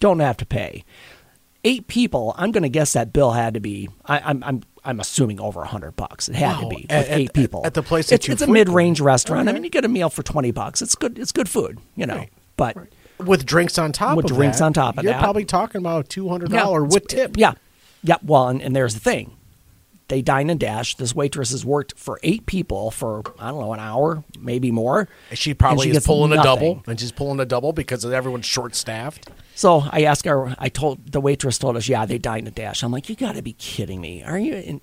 Don't 0.00 0.20
have 0.20 0.36
to 0.38 0.46
pay. 0.46 0.84
Eight 1.64 1.86
people. 1.88 2.34
I'm 2.36 2.52
going 2.52 2.62
to 2.62 2.68
guess 2.68 2.92
that 2.92 3.12
bill 3.12 3.32
had 3.32 3.54
to 3.54 3.60
be. 3.60 3.88
I, 4.04 4.18
I'm 4.20 4.44
I'm 4.44 4.62
I'm 4.84 5.00
assuming 5.00 5.40
over 5.40 5.62
a 5.62 5.66
hundred 5.66 5.92
bucks. 5.96 6.28
It 6.28 6.34
had 6.34 6.60
to 6.60 6.68
be 6.68 6.76
with 6.82 6.92
At- 6.92 7.08
at- 7.08 7.18
eight 7.18 7.32
people 7.32 7.62
at 7.64 7.72
the 7.74 7.82
place 7.82 8.08
that 8.08 8.16
It's, 8.16 8.28
it's 8.28 8.42
a 8.42 8.46
mid-range 8.46 9.00
restaurant. 9.00 9.48
I 9.48 9.52
mean, 9.52 9.64
you 9.64 9.70
get 9.70 9.84
a 9.84 9.88
meal 9.88 10.10
for 10.10 10.22
twenty 10.22 10.50
bucks. 10.50 10.82
It's 10.82 10.94
good. 10.94 11.18
It's 11.18 11.32
good 11.32 11.48
food. 11.48 11.78
You 11.96 12.06
know, 12.06 12.16
Right. 12.16 12.32
but. 12.56 12.76
with 13.18 13.46
drinks 13.46 13.78
on 13.78 13.92
top 13.92 14.16
With 14.16 14.30
of 14.30 14.36
drinks 14.36 14.58
that, 14.58 14.64
on 14.64 14.72
top 14.74 14.98
of 14.98 15.04
you're 15.04 15.12
that. 15.14 15.22
probably 15.22 15.44
talking 15.46 15.78
about 15.80 16.08
two 16.10 16.28
hundred 16.28 16.50
Yeah, 16.52 16.68
with 16.80 17.06
tip. 17.08 17.36
Yeah, 17.38 17.54
yeah. 18.02 18.16
Well, 18.22 18.48
and, 18.48 18.60
and 18.60 18.76
there's 18.76 18.92
the 18.94 19.00
thing: 19.00 19.34
they 20.08 20.22
dine 20.22 20.50
and 20.50 20.60
dash. 20.60 20.96
This 20.96 21.14
waitress 21.14 21.50
has 21.50 21.64
worked 21.64 21.98
for 21.98 22.20
eight 22.22 22.46
people 22.46 22.90
for 22.90 23.22
I 23.38 23.48
don't 23.48 23.60
know 23.60 23.72
an 23.72 23.80
hour, 23.80 24.24
maybe 24.38 24.70
more. 24.70 25.08
She 25.32 25.54
probably 25.54 25.90
she 25.90 25.96
is 25.96 26.06
pulling 26.06 26.32
a 26.32 26.42
double, 26.42 26.82
and 26.86 27.00
she's 27.00 27.12
pulling 27.12 27.40
a 27.40 27.46
double 27.46 27.72
because 27.72 28.04
everyone's 28.04 28.46
short 28.46 28.74
staffed. 28.74 29.30
So 29.54 29.84
I 29.90 30.02
asked 30.02 30.26
her. 30.26 30.54
I 30.58 30.68
told 30.68 31.12
the 31.12 31.20
waitress 31.20 31.58
told 31.58 31.76
us, 31.76 31.88
yeah, 31.88 32.06
they 32.06 32.18
dine 32.18 32.46
and 32.46 32.54
dash. 32.54 32.82
I'm 32.82 32.92
like, 32.92 33.08
you 33.08 33.16
got 33.16 33.36
to 33.36 33.42
be 33.42 33.54
kidding 33.54 34.00
me. 34.00 34.22
Are 34.22 34.38
you? 34.38 34.54
In? 34.54 34.80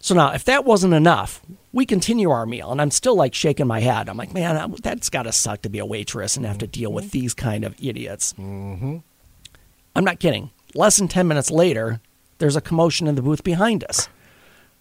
So 0.00 0.14
now, 0.14 0.32
if 0.32 0.44
that 0.44 0.64
wasn't 0.64 0.94
enough, 0.94 1.40
we 1.72 1.84
continue 1.84 2.30
our 2.30 2.46
meal, 2.46 2.70
and 2.70 2.80
I'm 2.80 2.90
still 2.90 3.16
like 3.16 3.34
shaking 3.34 3.66
my 3.66 3.80
head. 3.80 4.08
I'm 4.08 4.16
like, 4.16 4.32
man, 4.32 4.74
that's 4.82 5.10
got 5.10 5.24
to 5.24 5.32
suck 5.32 5.62
to 5.62 5.68
be 5.68 5.78
a 5.78 5.86
waitress 5.86 6.36
and 6.36 6.46
have 6.46 6.58
to 6.58 6.66
deal 6.66 6.92
with 6.92 7.10
these 7.10 7.34
kind 7.34 7.64
of 7.64 7.74
idiots. 7.82 8.34
Mm-hmm. 8.34 8.98
I'm 9.96 10.04
not 10.04 10.20
kidding. 10.20 10.50
Less 10.74 10.98
than 10.98 11.08
ten 11.08 11.26
minutes 11.26 11.50
later, 11.50 12.00
there's 12.38 12.54
a 12.54 12.60
commotion 12.60 13.08
in 13.08 13.14
the 13.14 13.22
booth 13.22 13.42
behind 13.42 13.82
us. 13.84 14.08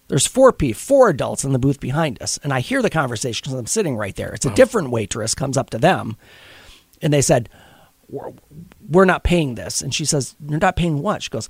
There's 0.07 0.25
four 0.25 0.53
p 0.53 0.73
four 0.73 1.09
adults 1.09 1.43
in 1.43 1.51
the 1.53 1.59
booth 1.59 1.79
behind 1.79 2.21
us, 2.21 2.39
and 2.43 2.53
I 2.53 2.61
hear 2.61 2.81
the 2.81 2.89
conversation 2.89 3.43
because 3.43 3.59
I'm 3.59 3.67
sitting 3.67 3.97
right 3.97 4.15
there. 4.15 4.33
It's 4.33 4.45
a 4.45 4.53
different 4.53 4.89
waitress 4.89 5.35
comes 5.35 5.57
up 5.57 5.69
to 5.71 5.77
them, 5.77 6.15
and 7.01 7.11
they 7.11 7.21
said, 7.21 7.49
we're, 8.09 8.31
we're 8.89 9.05
not 9.05 9.23
paying 9.23 9.55
this. 9.55 9.81
And 9.81 9.93
she 9.93 10.05
says, 10.05 10.35
You're 10.47 10.59
not 10.59 10.75
paying 10.75 11.01
what? 11.01 11.23
She 11.23 11.29
goes, 11.29 11.49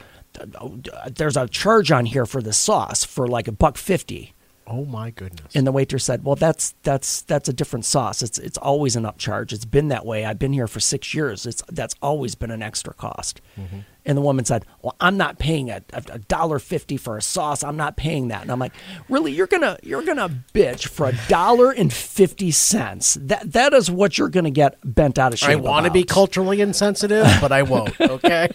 oh, 0.60 0.80
uh, 0.94 1.10
There's 1.14 1.38
a 1.38 1.48
charge 1.48 1.92
on 1.92 2.06
here 2.06 2.26
for 2.26 2.42
the 2.42 2.54
sauce 2.54 3.04
for 3.04 3.28
like 3.28 3.48
a 3.48 3.52
buck 3.52 3.78
fifty. 3.78 4.34
Oh 4.70 4.84
my 4.84 5.12
goodness! 5.12 5.56
And 5.56 5.66
the 5.66 5.72
waiter 5.72 5.98
said, 5.98 6.26
Well, 6.26 6.36
that's 6.36 6.76
that's 6.84 7.22
that's 7.22 7.48
a 7.48 7.54
different 7.54 7.86
sauce. 7.86 8.22
It's 8.22 8.38
it's 8.38 8.58
always 8.58 8.98
an 8.98 9.04
upcharge. 9.04 9.54
It's 9.54 9.64
been 9.64 9.88
that 9.90 10.06
way. 10.06 10.26
I've 10.26 10.40
been 10.40 10.52
here 10.52 10.68
for 10.68 10.82
six 10.82 11.14
years. 11.14 11.46
It's 11.46 11.64
that's 11.70 11.96
always 12.02 12.36
been 12.36 12.52
an 12.52 12.62
extra 12.62 12.94
cost. 12.94 13.40
Mm-hmm. 13.58 13.80
And 14.08 14.18
the 14.18 14.22
woman 14.22 14.46
said, 14.46 14.66
Well, 14.82 14.96
I'm 15.00 15.18
not 15.18 15.38
paying 15.38 15.70
a 15.70 15.84
a 15.94 16.18
dollar 16.18 16.58
fifty 16.60 16.96
for 16.98 17.18
a 17.18 17.22
sauce. 17.22 17.64
I'm 17.64 17.76
not 17.78 17.98
paying 17.98 18.30
that. 18.30 18.42
And 18.42 18.52
I'm 18.52 18.58
like, 18.58 18.74
Really? 19.10 19.34
You're 19.34 19.48
gonna 19.48 19.78
you're 19.84 20.02
gonna 20.02 20.30
bitch 20.54 20.88
for 20.88 21.08
a 21.08 21.14
dollar 21.28 21.72
and 21.72 21.92
fifty 21.94 22.50
cents. 22.50 23.18
That 23.22 23.52
that 23.52 23.74
is 23.74 23.92
what 23.92 24.18
you're 24.18 24.30
gonna 24.30 24.50
get 24.50 24.78
bent 24.84 25.20
out 25.20 25.34
of 25.34 25.40
shape. 25.40 25.50
I 25.50 25.56
want 25.56 25.86
to 25.86 25.92
be 25.92 26.04
culturally 26.06 26.62
insensitive, 26.62 27.28
but 27.42 27.52
I 27.52 27.62
won't. 27.64 27.94
Okay. 28.08 28.50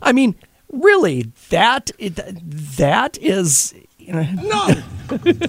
I 0.00 0.12
mean, 0.12 0.36
really, 0.72 1.32
that 1.50 1.90
that 1.98 3.18
is. 3.20 3.74
You 3.98 4.12
know, 4.12 4.22
No! 4.22 4.68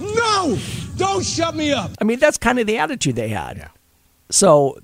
no! 0.00 0.58
Don't 0.96 1.24
shut 1.24 1.54
me 1.54 1.72
up! 1.72 1.92
I 2.00 2.04
mean, 2.04 2.18
that's 2.18 2.36
kind 2.36 2.58
of 2.58 2.66
the 2.66 2.78
attitude 2.78 3.14
they 3.14 3.28
had. 3.28 3.56
Yeah. 3.58 3.68
So 4.30 4.78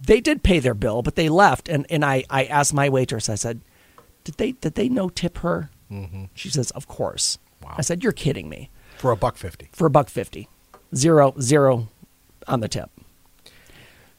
they 0.00 0.20
did 0.22 0.42
pay 0.42 0.58
their 0.58 0.74
bill, 0.74 1.02
but 1.02 1.14
they 1.14 1.28
left. 1.28 1.68
And, 1.68 1.86
and 1.90 2.04
I, 2.04 2.24
I 2.30 2.44
asked 2.44 2.72
my 2.74 2.88
waitress, 2.88 3.28
I 3.28 3.34
said, 3.36 3.60
did 4.24 4.36
they, 4.36 4.52
did 4.52 4.74
they 4.74 4.88
no 4.88 5.08
tip 5.08 5.38
her? 5.38 5.70
Mm-hmm. 5.90 6.24
She 6.34 6.48
says, 6.48 6.70
of 6.72 6.88
course. 6.88 7.38
Wow. 7.62 7.74
I 7.78 7.82
said, 7.82 8.02
you're 8.02 8.12
kidding 8.12 8.48
me. 8.48 8.70
For 8.98 9.10
a 9.10 9.16
buck 9.16 9.36
fifty. 9.36 9.68
For 9.72 9.86
a 9.86 9.90
buck 9.90 10.08
fifty. 10.08 10.48
Zero, 10.94 11.34
zero 11.40 11.88
on 12.46 12.60
the 12.60 12.68
tip. 12.68 12.90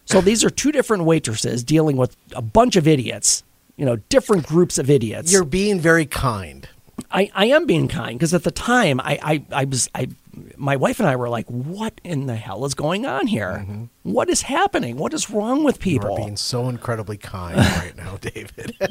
So 0.06 0.20
these 0.20 0.44
are 0.44 0.50
two 0.50 0.72
different 0.72 1.06
waitresses 1.06 1.64
dealing 1.64 1.96
with 1.96 2.18
a 2.36 2.42
bunch 2.42 2.76
of 2.76 2.88
idiots, 2.88 3.44
you 3.78 3.86
know, 3.86 3.98
different 4.10 4.46
groups 4.46 4.78
of 4.78 4.90
idiots. 4.90 5.32
You're 5.32 5.46
being 5.46 5.80
very 5.80 6.06
kind. 6.06 6.68
I, 7.12 7.32
I 7.34 7.46
am 7.46 7.66
being 7.66 7.88
kind 7.88 8.20
because 8.20 8.34
at 8.34 8.44
the 8.44 8.52
time 8.52 9.00
I, 9.00 9.20
I, 9.24 9.46
I 9.62 9.66
was 9.66 9.90
I 9.96 10.10
my 10.58 10.76
wife 10.76 11.00
and 11.00 11.08
I 11.08 11.16
were 11.16 11.30
like, 11.30 11.46
what 11.48 12.00
in 12.04 12.26
the 12.26 12.36
hell 12.36 12.66
is 12.66 12.74
going 12.74 13.06
on 13.06 13.28
here? 13.28 13.66
What 14.04 14.30
is 14.30 14.42
happening? 14.44 14.98
What 14.98 15.14
is 15.14 15.30
wrong 15.30 15.64
with 15.64 15.86
You 15.86 15.98
are 15.98 16.02
people? 16.02 16.16
being 16.18 16.38
so 16.38 16.70
incredibly 16.70 17.18
kind 17.18 17.58
right 17.58 17.96
now, 17.96 18.18
David. 18.22 18.76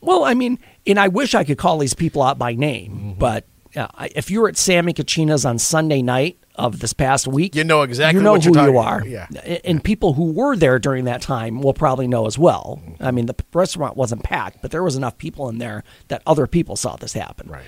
Well, 0.00 0.24
I 0.24 0.34
mean, 0.34 0.58
and 0.86 1.00
I 1.00 1.08
wish 1.08 1.34
I 1.34 1.42
could 1.42 1.58
call 1.58 1.78
these 1.78 1.94
people 1.94 2.22
out 2.22 2.38
by 2.38 2.54
name, 2.54 3.16
but 3.18 3.44
uh, 3.74 3.88
if 4.14 4.30
you 4.30 4.40
were 4.40 4.48
at 4.48 4.56
Sammy 4.56 4.92
Cucina's 4.92 5.44
on 5.44 5.58
Sunday 5.58 6.00
night 6.00 6.38
of 6.54 6.78
this 6.78 6.92
past 6.92 7.26
week, 7.26 7.54
You 7.56 7.64
know 7.64 7.82
exactly 7.82 8.18
you 8.20 8.22
know 8.24 8.32
what 8.32 8.44
who 8.44 8.52
you 8.62 8.78
are. 8.78 9.04
yeah. 9.04 9.26
A- 9.42 9.66
And 9.68 9.82
people 9.82 10.12
who 10.12 10.30
were 10.32 10.54
there 10.56 10.78
during 10.78 11.04
that 11.06 11.22
time 11.22 11.60
will 11.60 11.74
probably 11.74 12.06
know 12.06 12.26
as 12.26 12.38
well. 12.38 12.80
I 13.00 13.10
mean, 13.10 13.26
the 13.26 13.34
restaurant 13.52 13.96
wasn't 13.96 14.22
packed, 14.22 14.62
but 14.62 14.70
there 14.70 14.82
was 14.84 14.94
enough 14.96 15.18
people 15.18 15.48
in 15.48 15.58
there 15.58 15.82
that 16.08 16.22
other 16.26 16.46
people 16.46 16.76
saw 16.76 16.94
this 16.96 17.12
happen. 17.14 17.48
Right. 17.50 17.64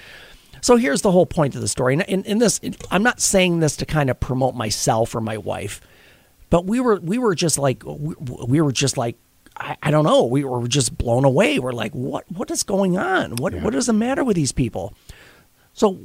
So 0.61 0.77
here's 0.77 1.03
the 1.03 1.12
whole 1.12 1.27
point 1.27 1.55
of 1.55 1.61
the 1.61 1.68
story. 1.68 1.94
And 1.94 2.03
in, 2.03 2.25
in 2.25 2.38
this, 2.38 2.61
I'm 2.90 3.03
not 3.03 3.21
saying 3.21 3.61
this 3.61 3.77
to 3.77 3.87
kind 3.87 4.11
of 4.11 4.21
promote 4.21 4.55
myself 4.55 5.14
or 5.14 5.21
my 5.21 5.38
wife, 5.38 5.81
but 6.51 6.66
we 6.66 6.81
were 6.81 6.99
we 7.01 7.18
were 7.18 7.35
just 7.35 7.59
like 7.59 7.83
we, 7.85 8.14
we 8.47 8.61
were 8.61 8.73
just 8.73 8.97
like 8.97 9.16
I, 9.57 9.77
I 9.83 9.90
don't 9.90 10.05
know. 10.05 10.25
We 10.25 10.44
were 10.44 10.66
just 10.68 10.97
blown 10.97 11.25
away. 11.25 11.59
We're 11.59 11.73
like, 11.73 11.92
what 11.92 12.25
what 12.31 12.51
is 12.51 12.62
going 12.62 12.97
on? 12.97 13.37
What 13.37 13.55
what 13.55 13.75
is 13.75 13.87
the 13.87 13.92
matter 13.92 14.25
with 14.25 14.37
these 14.37 14.53
people? 14.53 14.94
So 15.75 15.99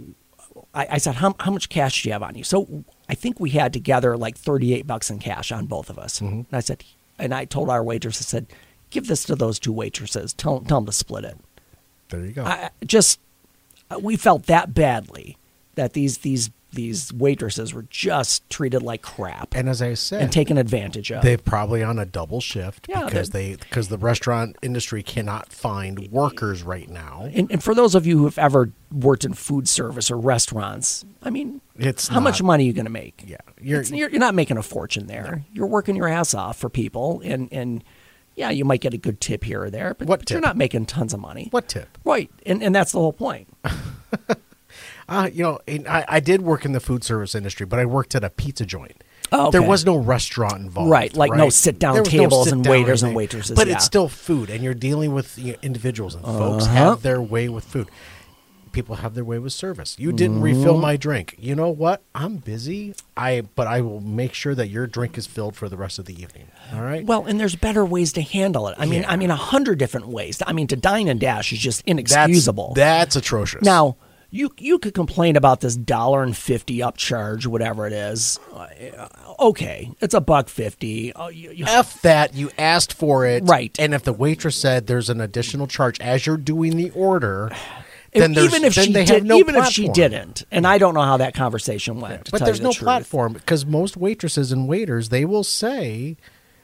I, 0.73 0.87
I 0.91 0.97
said, 0.97 1.15
how, 1.15 1.35
how 1.39 1.51
much 1.51 1.69
cash 1.69 2.03
do 2.03 2.09
you 2.09 2.13
have 2.13 2.23
on 2.23 2.35
you? 2.35 2.43
So 2.43 2.83
I 3.09 3.15
think 3.15 3.39
we 3.39 3.51
had 3.51 3.73
together 3.73 4.17
like 4.17 4.37
38 4.37 4.87
bucks 4.87 5.09
in 5.09 5.19
cash 5.19 5.51
on 5.51 5.65
both 5.65 5.89
of 5.89 5.97
us. 5.97 6.19
Mm-hmm. 6.19 6.35
And 6.35 6.47
I 6.51 6.59
said, 6.59 6.83
and 7.19 7.33
I 7.33 7.45
told 7.45 7.69
our 7.69 7.83
waitress, 7.83 8.21
I 8.21 8.23
said, 8.23 8.47
give 8.89 9.07
this 9.07 9.23
to 9.25 9.35
those 9.35 9.59
two 9.59 9.71
waitresses. 9.71 10.33
Tell, 10.33 10.59
tell 10.61 10.79
them 10.79 10.85
to 10.87 10.91
split 10.91 11.25
it. 11.25 11.37
There 12.09 12.25
you 12.25 12.31
go. 12.31 12.43
I, 12.43 12.69
just 12.85 13.19
we 14.01 14.15
felt 14.15 14.47
that 14.47 14.73
badly 14.73 15.37
that 15.75 15.93
these 15.93 16.19
these 16.19 16.49
these 16.71 17.13
waitresses 17.13 17.71
were 17.71 17.85
just 17.91 18.49
treated 18.49 18.81
like 18.81 19.03
crap 19.03 19.53
and 19.55 19.69
as 19.69 19.79
I 19.79 19.93
said, 19.93 20.23
and 20.23 20.31
taken 20.31 20.57
advantage 20.57 21.11
of. 21.11 21.21
they're 21.21 21.37
probably 21.37 21.83
on 21.83 21.99
a 21.99 22.05
double 22.05 22.41
shift 22.41 22.87
Yeah, 22.89 23.05
because 23.05 23.29
they're- 23.29 23.57
because 23.57 23.89
the 23.89 23.97
restaurant 23.99 24.55
industry 24.63 25.03
cannot 25.03 25.53
find 25.53 26.07
workers 26.11 26.63
right 26.63 26.89
now. 26.89 27.29
and, 27.31 27.51
and 27.51 27.63
for 27.63 27.75
those 27.75 27.93
of 27.93 28.07
you 28.07 28.17
who 28.17 28.23
have 28.25 28.39
ever 28.39 28.71
worked 28.91 29.23
in 29.23 29.33
food 29.35 29.67
service 29.67 30.09
or 30.09 30.17
restaurants, 30.17 31.05
I 31.21 31.29
mean, 31.29 31.61
It's 31.77 32.07
how 32.07 32.19
much 32.19 32.41
not- 32.41 32.47
money 32.47 32.63
are 32.63 32.67
you 32.67 32.73
going 32.73 32.85
to 32.85 32.91
make? 32.91 33.23
Yeah, 33.27 33.37
you're, 33.61 33.83
you're- 33.83 33.97
you're 33.99 34.09
you're 34.09 34.19
not 34.19 34.33
making 34.33 34.57
a 34.57 34.63
fortune 34.63 35.05
there. 35.05 35.43
You're 35.53 35.67
working 35.67 35.95
your 35.95 36.07
ass 36.07 36.33
off 36.33 36.57
for 36.57 36.69
people, 36.69 37.21
and 37.23 37.49
and 37.51 37.83
yeah, 38.35 38.49
you 38.49 38.65
might 38.65 38.81
get 38.81 38.93
a 38.93 38.97
good 38.97 39.19
tip 39.21 39.43
here 39.43 39.63
or 39.63 39.69
there, 39.69 39.93
but, 39.93 40.07
What 40.07 40.19
but 40.21 40.29
you're 40.31 40.41
not 40.41 40.57
making 40.57 40.85
tons 40.87 41.13
of 41.13 41.19
money. 41.19 41.47
What 41.51 41.67
tip? 41.67 41.97
Right, 42.03 42.29
and 42.45 42.63
and 42.63 42.73
that's 42.73 42.91
the 42.91 42.99
whole 42.99 43.13
point. 43.13 43.47
Uh, 45.09 45.29
you 45.31 45.43
know, 45.43 45.59
and 45.67 45.85
I, 45.85 46.05
I 46.07 46.19
did 46.21 46.41
work 46.41 46.63
in 46.63 46.71
the 46.71 46.79
food 46.79 47.03
service 47.03 47.35
industry, 47.35 47.65
but 47.65 47.77
I 47.77 47.85
worked 47.85 48.15
at 48.15 48.23
a 48.23 48.29
pizza 48.29 48.65
joint. 48.65 49.03
Oh, 49.33 49.51
There 49.51 49.61
was 49.61 49.85
no 49.85 49.97
restaurant 49.97 50.61
involved. 50.61 50.89
Right, 50.89 51.13
like 51.13 51.33
no 51.33 51.49
sit-down 51.49 51.95
There 51.95 52.03
was 52.03 52.09
tables 52.11 52.51
and 52.51 52.65
waiters 52.65 53.03
and 53.03 53.13
waitresses, 53.13 53.55
But 53.55 53.67
yeah. 53.67 53.73
it's 53.75 53.83
still 53.85 54.07
food, 54.07 54.49
and 54.49 54.63
you're 54.63 54.73
dealing 54.73 55.13
with 55.13 55.37
you 55.37 55.53
know, 55.53 55.57
individuals, 55.61 56.15
and 56.15 56.23
folks 56.23 56.63
Uh-huh. 56.65 56.73
have 56.73 57.01
their 57.01 57.21
way 57.21 57.49
with 57.49 57.65
food. 57.65 57.89
People 58.73 58.95
have 58.97 59.13
their 59.15 59.23
way 59.23 59.39
with 59.39 59.53
service. 59.53 59.95
You 59.97 60.11
didn't 60.11 60.37
Mm-hmm. 60.37 60.43
refill 60.59 60.77
my 60.77 60.97
drink. 60.97 61.35
You 61.39 61.55
know 61.55 61.69
what? 61.69 62.01
I'm 62.13 62.37
busy. 62.37 62.93
I 63.15 63.43
but 63.55 63.67
I 63.67 63.79
will 63.81 64.01
make 64.01 64.33
sure 64.33 64.53
that 64.55 64.67
your 64.67 64.85
drink 64.87 65.17
is 65.17 65.25
filled 65.27 65.55
for 65.55 65.69
the 65.69 65.77
rest 65.77 65.97
of 65.99 66.05
the 66.05 66.21
evening. 66.21 66.47
All 66.73 66.81
right. 66.81 67.05
Well, 67.05 67.25
and 67.25 67.39
there's 67.39 67.55
better 67.55 67.85
ways 67.85 68.11
to 68.13 68.21
handle 68.21 68.67
it. 68.67 68.75
I 68.77 68.85
mean, 68.85 69.03
Yeah. 69.03 69.11
I 69.11 69.15
mean, 69.15 69.31
a 69.31 69.35
hundred 69.35 69.79
different 69.79 70.07
ways. 70.07 70.41
I 70.45 70.51
mean, 70.53 70.67
to 70.67 70.75
dine 70.75 71.07
and 71.07 71.19
dash 71.19 71.53
is 71.53 71.59
just 71.59 71.83
inexcusable. 71.85 72.73
that's 72.75 73.15
atrocious. 73.15 73.61
Now, 73.61 73.95
you 74.31 74.49
you 74.57 74.79
could 74.79 74.95
complain 74.95 75.35
about 75.35 75.61
this 75.61 75.75
dollar 75.75 76.23
and 76.23 76.35
fifty 76.35 76.79
upcharge, 76.79 77.45
whatever 77.45 77.85
it 77.87 77.93
is. 77.93 78.39
Uh, 78.51 78.67
Okay, 79.39 79.91
it's 79.99 80.13
a 80.13 80.21
buck 80.21 80.47
fifty. 80.49 81.11
Oh, 81.15 81.27
you, 81.27 81.51
you, 81.51 81.65
F 81.67 82.01
that 82.03 82.33
you 82.33 82.49
asked 82.57 82.93
for 82.93 83.25
it, 83.25 83.43
Right. 83.45 83.75
And 83.79 83.93
if 83.93 84.03
the 84.03 84.13
waitress 84.13 84.55
said 84.55 84.87
there's 84.87 85.09
an 85.09 85.21
additional 85.21 85.67
charge 85.67 85.99
as 85.99 86.25
you're 86.25 86.37
doing 86.37 86.77
the 86.77 86.89
order, 86.91 87.51
then 88.13 88.31
even 88.37 88.63
if 88.63 88.75
then 88.75 88.85
she 88.85 88.91
they 88.93 89.05
did, 89.05 89.23
no 89.25 89.37
even 89.37 89.55
if 89.55 89.65
she 89.67 89.85
platform. 89.85 89.93
didn't, 90.11 90.43
and 90.51 90.65
I 90.67 90.77
don't 90.77 90.93
know 90.93 91.01
how 91.01 91.17
that 91.17 91.33
conversation 91.33 91.99
went. 91.99 92.25
to 92.25 92.31
But 92.31 92.45
there's 92.45 92.59
the 92.59 92.65
no 92.65 92.71
truth. 92.71 92.83
platform 92.83 93.33
because 93.33 93.65
most 93.65 93.97
waitresses 93.97 94.51
and 94.51 94.67
waiters 94.67 95.09
they 95.09 95.25
will 95.25 95.43
say, 95.43 96.17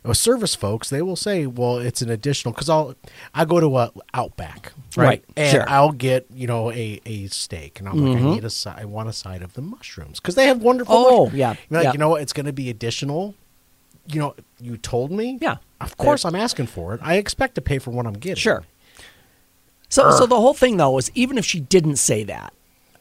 or 0.04 0.14
service 0.14 0.56
folks 0.56 0.90
they 0.90 1.02
will 1.02 1.16
say, 1.16 1.46
well, 1.46 1.78
it's 1.78 2.02
an 2.02 2.10
additional 2.10 2.54
because 2.54 2.70
I'll 2.70 2.96
I 3.34 3.46
go 3.46 3.60
to 3.60 3.78
a 3.78 3.92
Outback 4.14 4.74
right, 4.96 5.06
Right, 5.06 5.24
and 5.38 5.52
sure. 5.52 5.62
Mm-hmm. 5.62 5.74
I'll 5.74 5.92
get 5.92 6.26
you 6.34 6.48
know 6.48 6.72
a, 6.72 7.00
a 7.06 7.28
steak 7.28 7.80
and 7.80 7.88
I'm 7.90 7.98
like 8.06 8.22
I 8.22 8.26
need 8.36 8.44
a 8.46 8.50
side 8.50 8.80
I 8.82 8.86
want 8.86 9.10
a 9.10 9.14
side 9.14 9.42
of 9.42 9.54
the 9.54 9.62
mushrooms 9.62 10.20
because 10.20 10.36
they 10.36 10.48
have 10.48 10.62
wonderful. 10.62 10.96
Oh, 10.96 11.24
mushrooms. 11.26 11.34
yeah, 11.40 11.56
like 11.70 11.84
yeah. 11.86 11.92
you 11.94 11.98
know 12.00 12.10
what 12.10 12.22
it's 12.22 12.34
going 12.34 12.46
to 12.48 12.54
be 12.54 12.70
additional. 12.70 13.36
You 14.12 14.20
know, 14.22 14.36
you 14.60 14.76
told 14.78 15.12
me. 15.12 15.38
Yeah. 15.40 15.58
of 15.82 15.96
course 15.98 16.26
I'm 16.26 16.36
asking 16.36 16.66
for 16.68 16.96
it. 16.96 17.00
I 17.04 17.16
expect 17.16 17.54
to 17.56 17.62
pay 17.62 17.78
for 17.78 17.92
what 17.92 18.08
I'm 18.08 18.14
getting. 18.14 18.38
Sure. 18.38 18.64
So, 19.90 20.12
so 20.12 20.26
the 20.26 20.36
whole 20.40 20.54
thing 20.54 20.78
though 20.78 20.98
is 20.98 21.12
even 21.16 21.38
if 21.38 21.46
she 21.46 21.60
didn't 21.60 21.96
say 21.98 22.24
that, 22.26 22.54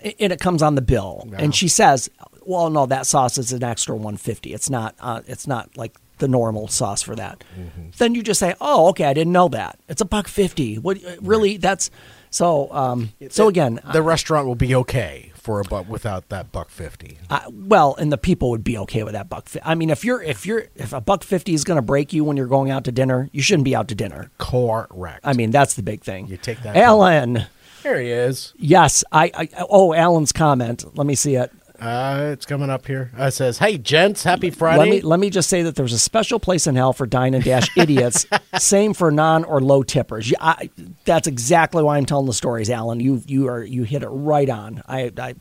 and 0.02 0.32
it 0.32 0.40
comes 0.40 0.62
on 0.62 0.74
the 0.74 0.80
bill, 0.82 1.26
Yeah. 1.30 1.38
and 1.40 1.54
she 1.54 1.68
says, 1.68 2.08
"Well, 2.46 2.70
no, 2.70 2.86
that 2.86 3.06
sauce 3.06 3.36
is 3.38 3.52
an 3.52 3.62
extra 3.62 3.94
one 3.96 4.16
fifty. 4.16 4.52
It's 4.54 4.70
not. 4.70 4.94
Uh, 5.00 5.20
it's 5.26 5.46
not 5.46 5.76
like 5.76 5.96
the 6.18 6.28
normal 6.28 6.68
sauce 6.68 7.02
for 7.02 7.14
that." 7.16 7.44
Mm-hmm. 7.58 7.90
Then 7.98 8.14
you 8.14 8.22
just 8.22 8.40
say, 8.40 8.54
"Oh, 8.60 8.88
okay, 8.88 9.04
I 9.04 9.12
didn't 9.12 9.32
know 9.32 9.48
that. 9.48 9.78
It's 9.88 10.00
a 10.00 10.04
buck 10.06 10.28
fifty. 10.28 10.76
What 10.78 10.98
really? 11.20 11.56
That's 11.56 11.90
so. 12.30 12.72
Um, 12.72 13.10
so 13.28 13.48
again, 13.48 13.80
the 13.92 14.02
restaurant 14.02 14.46
will 14.46 14.54
be 14.54 14.74
okay 14.76 15.32
for 15.48 15.60
a 15.60 15.64
buck 15.64 15.88
without 15.88 16.28
that 16.28 16.52
buck 16.52 16.68
fifty. 16.68 17.16
I, 17.30 17.46
well, 17.50 17.94
and 17.98 18.12
the 18.12 18.18
people 18.18 18.50
would 18.50 18.62
be 18.62 18.76
okay 18.76 19.02
with 19.02 19.14
that 19.14 19.30
buck. 19.30 19.48
fi- 19.48 19.62
I 19.64 19.74
mean, 19.74 19.88
if 19.88 20.04
you're 20.04 20.22
if 20.22 20.44
you're 20.44 20.64
if 20.76 20.92
a 20.92 21.00
buck 21.00 21.24
fifty 21.24 21.54
is 21.54 21.64
going 21.64 21.76
to 21.78 21.82
break 21.82 22.12
you 22.12 22.22
when 22.22 22.36
you're 22.36 22.46
going 22.46 22.70
out 22.70 22.84
to 22.84 22.92
dinner, 22.92 23.30
you 23.32 23.40
shouldn't 23.40 23.64
be 23.64 23.74
out 23.74 23.88
to 23.88 23.94
dinner. 23.94 24.30
Correct. 24.36 25.20
I 25.24 25.32
mean, 25.32 25.50
that's 25.50 25.72
the 25.72 25.82
big 25.82 26.02
thing. 26.04 26.26
You 26.26 26.36
take 26.36 26.62
that- 26.64 26.76
Alan. 26.76 27.46
there 27.82 27.98
he 27.98 28.10
is. 28.10 28.52
Yes, 28.58 29.04
I, 29.10 29.30
I. 29.34 29.48
Oh, 29.70 29.94
Alan's 29.94 30.32
comment. 30.32 30.84
Let 30.98 31.06
me 31.06 31.14
see 31.14 31.36
it. 31.36 31.50
Uh, 31.80 32.30
it's 32.32 32.44
coming 32.44 32.70
up 32.70 32.86
here. 32.86 33.12
Uh, 33.18 33.24
it 33.24 33.30
says, 33.32 33.58
"Hey, 33.58 33.78
gents, 33.78 34.24
happy 34.24 34.50
Friday." 34.50 34.78
Let 34.78 34.88
me 34.88 35.00
let 35.00 35.20
me 35.20 35.30
just 35.30 35.48
say 35.48 35.62
that 35.62 35.76
there's 35.76 35.92
a 35.92 35.98
special 35.98 36.40
place 36.40 36.66
in 36.66 36.74
hell 36.74 36.92
for 36.92 37.06
dine 37.06 37.34
and 37.34 37.44
dash 37.44 37.68
idiots. 37.76 38.26
Same 38.58 38.94
for 38.94 39.12
non 39.12 39.44
or 39.44 39.60
low 39.60 39.84
tippers. 39.84 40.30
Yeah, 40.30 40.38
I, 40.40 40.70
that's 41.04 41.28
exactly 41.28 41.82
why 41.82 41.96
I'm 41.96 42.06
telling 42.06 42.26
the 42.26 42.32
stories, 42.32 42.68
Alan. 42.68 42.98
You 42.98 43.22
you 43.26 43.48
are 43.48 43.62
you 43.62 43.84
hit 43.84 44.02
it 44.02 44.08
right 44.08 44.48
on. 44.48 44.82
I. 44.86 45.12
I 45.16 45.34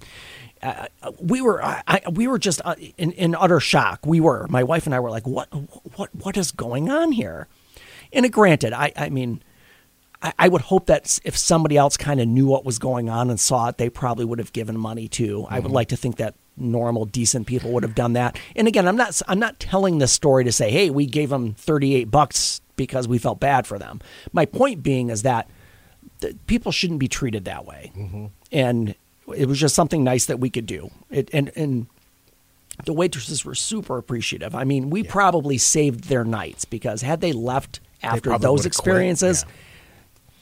uh, 0.64 0.88
we 1.20 1.40
were 1.40 1.64
I, 1.64 1.84
I, 1.88 2.02
we 2.12 2.28
were 2.28 2.40
just 2.40 2.62
uh, 2.66 2.74
in, 2.98 3.12
in 3.12 3.36
utter 3.36 3.60
shock. 3.60 4.00
We 4.08 4.20
were 4.20 4.48
my 4.50 4.64
wife 4.64 4.88
and 4.88 4.96
I 4.96 5.00
were 5.00 5.12
like, 5.12 5.28
what 5.28 5.48
what 5.96 6.10
what 6.16 6.36
is 6.36 6.52
going 6.52 6.90
on 6.90 7.12
here? 7.12 7.48
And 8.12 8.26
uh, 8.26 8.30
granted, 8.30 8.74
I 8.74 8.92
I 8.96 9.10
mean, 9.10 9.44
I, 10.22 10.34
I 10.40 10.48
would 10.48 10.62
hope 10.62 10.88
that 10.88 11.20
if 11.24 11.38
somebody 11.38 11.78
else 11.78 11.98
kind 11.98 12.20
of 12.20 12.28
knew 12.28 12.48
what 12.48 12.66
was 12.66 12.80
going 12.80 13.10
on 13.10 13.30
and 13.30 13.40
saw 13.40 13.70
it, 13.70 13.78
they 13.78 13.90
probably 13.90 14.26
would 14.26 14.40
have 14.40 14.54
given 14.54 14.78
money 14.78 15.08
too. 15.08 15.46
I 15.50 15.60
would 15.60 15.72
like 15.72 15.90
to 15.90 15.98
think 15.98 16.18
that 16.18 16.36
normal, 16.56 17.06
decent 17.06 17.48
people 17.48 17.72
would 17.72 17.84
have 17.84 17.96
done 17.96 18.14
that. 18.14 18.40
And 18.56 18.68
again, 18.68 18.88
I'm 18.88 18.96
not 18.96 19.22
I'm 19.28 19.40
not 19.40 19.60
telling 19.60 20.00
this 20.00 20.12
story 20.12 20.44
to 20.44 20.52
say, 20.52 20.72
hey, 20.72 20.90
we 20.90 21.06
gave 21.06 21.30
them 21.30 21.54
38 21.54 22.06
bucks 22.10 22.62
because 22.76 23.08
we 23.08 23.18
felt 23.18 23.40
bad 23.40 23.68
for 23.68 23.78
them. 23.78 24.02
My 24.34 24.46
point 24.46 24.84
being 24.84 25.10
is 25.10 25.22
that 25.24 25.50
th- 26.22 26.36
people 26.48 26.72
shouldn't 26.72 27.00
be 27.00 27.08
treated 27.08 27.46
that 27.46 27.66
way, 27.66 27.92
and 28.52 28.96
it 29.36 29.48
was 29.48 29.60
just 29.60 29.76
something 29.76 30.04
nice 30.04 30.26
that 30.26 30.40
we 30.40 30.50
could 30.50 30.66
do. 30.66 30.90
It 31.12 31.30
and 31.34 31.52
and 31.56 31.88
the 32.86 32.94
waitresses 32.94 33.44
were 33.44 33.56
super 33.56 33.98
appreciative. 33.98 34.54
I 34.56 34.64
mean, 34.64 34.90
we 34.90 35.04
probably 35.04 35.58
saved 35.58 36.06
their 36.06 36.24
nights 36.24 36.66
because 36.66 37.02
had 37.02 37.22
they 37.22 37.34
left 37.34 37.80
after 38.04 38.30
probably 38.30 38.46
those 38.46 38.66
experiences, 38.66 39.46
yeah. 39.48 39.54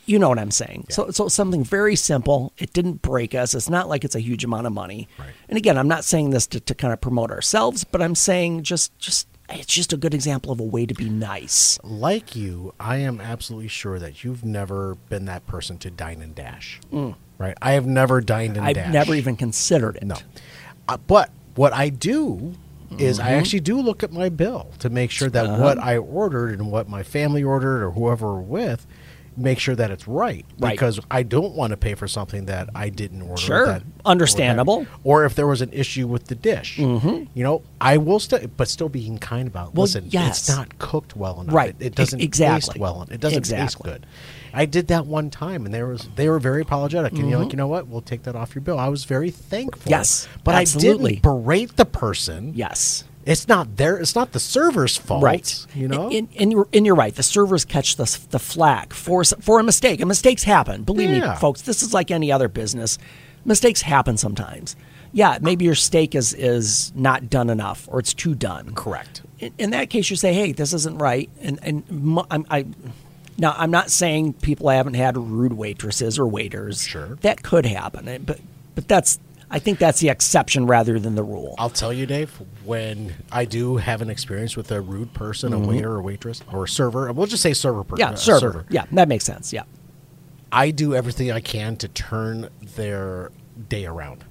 You 0.05 0.19
know 0.19 0.29
what 0.29 0.39
I'm 0.39 0.51
saying. 0.51 0.85
So, 0.89 1.09
so 1.11 1.27
something 1.27 1.63
very 1.63 1.95
simple. 1.95 2.53
It 2.57 2.73
didn't 2.73 3.01
break 3.01 3.33
us. 3.35 3.53
It's 3.55 3.69
not 3.69 3.89
like 3.89 4.03
it's 4.03 4.15
a 4.15 4.19
huge 4.19 4.43
amount 4.43 4.67
of 4.67 4.73
money. 4.73 5.07
Right. 5.17 5.29
And 5.49 5.57
again, 5.57 5.77
I'm 5.77 5.87
not 5.87 6.03
saying 6.03 6.29
this 6.31 6.45
to, 6.47 6.59
to 6.59 6.75
kind 6.75 6.93
of 6.93 7.01
promote 7.01 7.31
ourselves, 7.31 7.83
but 7.83 8.01
I'm 8.01 8.15
saying 8.15 8.63
just 8.63 8.97
just 8.99 9.27
it's 9.49 9.67
just 9.73 9.93
a 9.93 9.97
good 9.97 10.13
example 10.15 10.51
of 10.51 10.59
a 10.59 10.63
way 10.63 10.85
to 10.87 10.93
be 10.95 11.07
nice. 11.07 11.77
like 11.83 12.35
you, 12.35 12.73
I 12.79 12.97
am 12.97 13.21
absolutely 13.21 13.67
sure 13.67 13.99
that 13.99 14.23
you've 14.23 14.43
never 14.43 14.95
been 15.09 15.25
that 15.25 15.45
person 15.45 15.77
to 15.79 15.91
dine 15.91 16.21
and 16.23 16.33
dash. 16.33 16.79
Right? 17.37 17.55
I 17.61 17.73
have 17.73 17.85
never 17.85 18.21
dined 18.21 18.57
and 18.57 18.65
dash. 18.65 18.69
I've 18.69 18.75
dashed. 18.75 18.93
never 18.93 19.13
even 19.13 19.35
considered 19.35 19.97
it. 19.97 20.03
No. 20.03 20.15
Uh, 20.87 20.97
but 20.97 21.29
what 21.55 21.73
I 21.73 21.89
do 21.89 22.55
is 22.97 23.19
Mm-hmm. 23.19 23.27
I 23.27 23.31
actually 23.33 23.59
do 23.59 23.79
look 23.81 24.03
at 24.03 24.11
my 24.11 24.29
bill 24.29 24.71
to 24.79 24.89
make 24.89 25.11
sure 25.11 25.29
that 25.29 25.45
Uh-huh. 25.45 25.61
what 25.63 25.77
I 25.79 25.97
ordered 25.97 26.59
and 26.59 26.71
what 26.71 26.87
my 26.89 27.03
family 27.03 27.43
ordered 27.43 27.83
or 27.83 27.91
whoever 27.91 28.33
we're 28.35 28.41
with, 28.41 28.87
make 29.37 29.59
sure 29.59 29.75
that 29.75 29.91
it's 29.91 30.07
right. 30.07 30.45
Right. 30.59 30.71
Because 30.71 30.99
I 31.11 31.23
don't 31.23 31.53
want 31.55 31.71
to 31.71 31.77
pay 31.77 31.95
for 31.95 32.07
something 32.07 32.45
that 32.45 32.69
I 32.75 32.89
didn't 32.89 33.21
order. 33.21 33.41
Sure. 33.41 33.65
that- 33.67 33.83
Understandable. 34.05 34.73
Or, 34.79 34.83
that- 34.83 34.89
or 35.03 35.25
if 35.25 35.35
there 35.35 35.47
was 35.47 35.61
an 35.61 35.71
issue 35.73 36.07
with 36.07 36.25
the 36.27 36.35
dish, 36.35 36.77
mm-hmm. 36.77 37.23
you 37.33 37.43
know, 37.43 37.63
I 37.81 37.97
will 37.97 38.19
still, 38.19 38.45
but 38.55 38.67
still 38.69 38.89
being 38.89 39.17
kind 39.17 39.47
about. 39.47 39.73
Well, 39.73 39.83
Listen, 39.83 40.05
yes. 40.09 40.47
it's 40.47 40.49
not 40.57 40.77
cooked 40.79 41.15
well 41.15 41.41
enough. 41.41 41.53
Right. 41.53 41.75
It, 41.79 41.87
it 41.87 41.95
doesn't 41.95 42.21
exactly. 42.21 42.73
taste 42.73 42.79
well. 42.79 43.07
It 43.11 43.19
doesn't 43.19 43.43
taste 43.43 43.79
good. 43.81 44.05
I 44.53 44.65
did 44.65 44.87
that 44.87 45.05
one 45.05 45.29
time, 45.29 45.65
and 45.65 45.73
there 45.73 45.87
was 45.87 46.07
they 46.15 46.29
were 46.29 46.39
very 46.39 46.61
apologetic, 46.61 47.11
and 47.11 47.21
Mm-hmm. 47.21 47.29
you're 47.29 47.39
like, 47.39 47.51
you 47.51 47.57
know 47.57 47.67
what? 47.67 47.87
We'll 47.87 47.99
take 48.01 48.23
that 48.23 48.35
off 48.37 48.55
your 48.55 48.61
bill. 48.61 48.79
I 48.79 48.87
was 48.87 49.03
very 49.03 49.29
thankful. 49.29 49.89
Yes, 49.89 50.29
but 50.45 50.55
absolutely. 50.55 51.11
I 51.11 51.15
didn't 51.15 51.23
berate 51.23 51.75
the 51.75 51.85
person. 51.85 52.53
Yes. 52.55 53.03
It's 53.25 53.47
not 53.47 53.77
their. 53.77 53.97
It's 53.97 54.13
not 54.15 54.33
the 54.33 54.39
server's 54.39 54.97
fault. 54.97 55.23
Right. 55.23 55.65
You 55.73 55.88
know. 55.88 56.09
and, 56.11 56.27
and 56.38 56.51
you're 56.51 56.67
and 56.73 56.85
you're 56.85 56.95
right. 56.95 57.13
The 57.15 57.23
servers 57.23 57.65
catch 57.65 57.95
the 57.95 58.03
the 58.29 58.39
flack 58.39 58.93
for 58.93 59.23
for 59.23 59.59
a 59.59 59.63
mistake. 59.63 59.99
And 59.99 60.07
mistakes 60.07 60.43
happen. 60.43 60.83
Believe 60.83 61.09
Yeah. 61.09 61.31
me, 61.31 61.35
folks. 61.38 61.61
This 61.63 61.81
is 61.81 61.93
like 61.93 62.11
any 62.11 62.31
other 62.31 62.47
business. 62.47 62.97
Mistakes 63.43 63.81
happen 63.81 64.17
sometimes. 64.17 64.75
yeah, 65.11 65.38
maybe 65.41 65.65
your 65.65 65.75
steak 65.75 66.13
is 66.13 66.33
is 66.33 66.91
not 66.95 67.29
done 67.29 67.49
enough 67.49 67.88
or 67.91 67.99
it's 67.99 68.13
too 68.13 68.35
done. 68.35 68.73
Correct. 68.75 69.21
In, 69.39 69.53
in 69.57 69.69
that 69.71 69.89
case, 69.89 70.09
you 70.09 70.15
say, 70.17 70.33
"Hey, 70.33 70.51
this 70.51 70.73
isn't 70.73 70.97
right," 70.99 71.29
and 71.41 71.59
and 71.63 71.83
I'm, 72.29 72.45
I. 72.49 72.65
Now, 73.38 73.53
I'm 73.57 73.71
not 73.71 73.89
saying 73.91 74.33
people 74.33 74.69
haven't 74.69 74.93
had 74.93 75.17
rude 75.17 75.53
waitresses 75.53 76.17
or 76.17 76.25
waiters. 76.27 76.83
Sure. 76.83 77.17
that 77.21 77.43
could 77.43 77.65
happen, 77.65 78.07
eh, 78.07 78.17
but 78.19 78.39
but 78.75 78.88
that's 78.88 79.19
I 79.51 79.60
think 79.60 79.79
that's 79.79 79.99
the 79.99 80.10
exception 80.10 80.65
rather 80.67 80.99
than 80.99 81.15
the 81.15 81.23
rule. 81.23 81.55
I'll 81.58 81.69
tell 81.69 81.93
you, 81.93 82.05
Dave, 82.05 82.31
when 82.63 83.13
I 83.31 83.45
do 83.45 83.77
have 83.77 84.01
an 84.01 84.10
experience 84.10 84.58
with 84.58 84.71
a 84.71 84.81
rude 84.81 85.13
person, 85.13 85.53
a 85.53 85.60
waiter 85.60 85.91
or 85.91 86.01
waitress 86.01 86.41
or 86.51 86.63
a 86.63 86.67
server, 86.67 87.12
we'll 87.13 87.27
just 87.27 87.43
say 87.43 87.53
server 87.53 87.84
person. 87.84 88.05
Mm-hmm. 88.05 88.13
yeah, 88.13 88.15
server. 88.39 88.65
Yeah, 88.69 88.86
that 88.91 89.08
makes 89.08 89.23
sense. 89.23 89.53
Yeah, 89.53 89.63
I 90.51 90.71
do 90.71 90.95
everything 90.95 91.31
I 91.31 91.41
can 91.41 91.77
to 91.77 91.88
turn 91.88 92.49
their 92.75 93.31
day 93.69 93.86
around. 93.86 94.23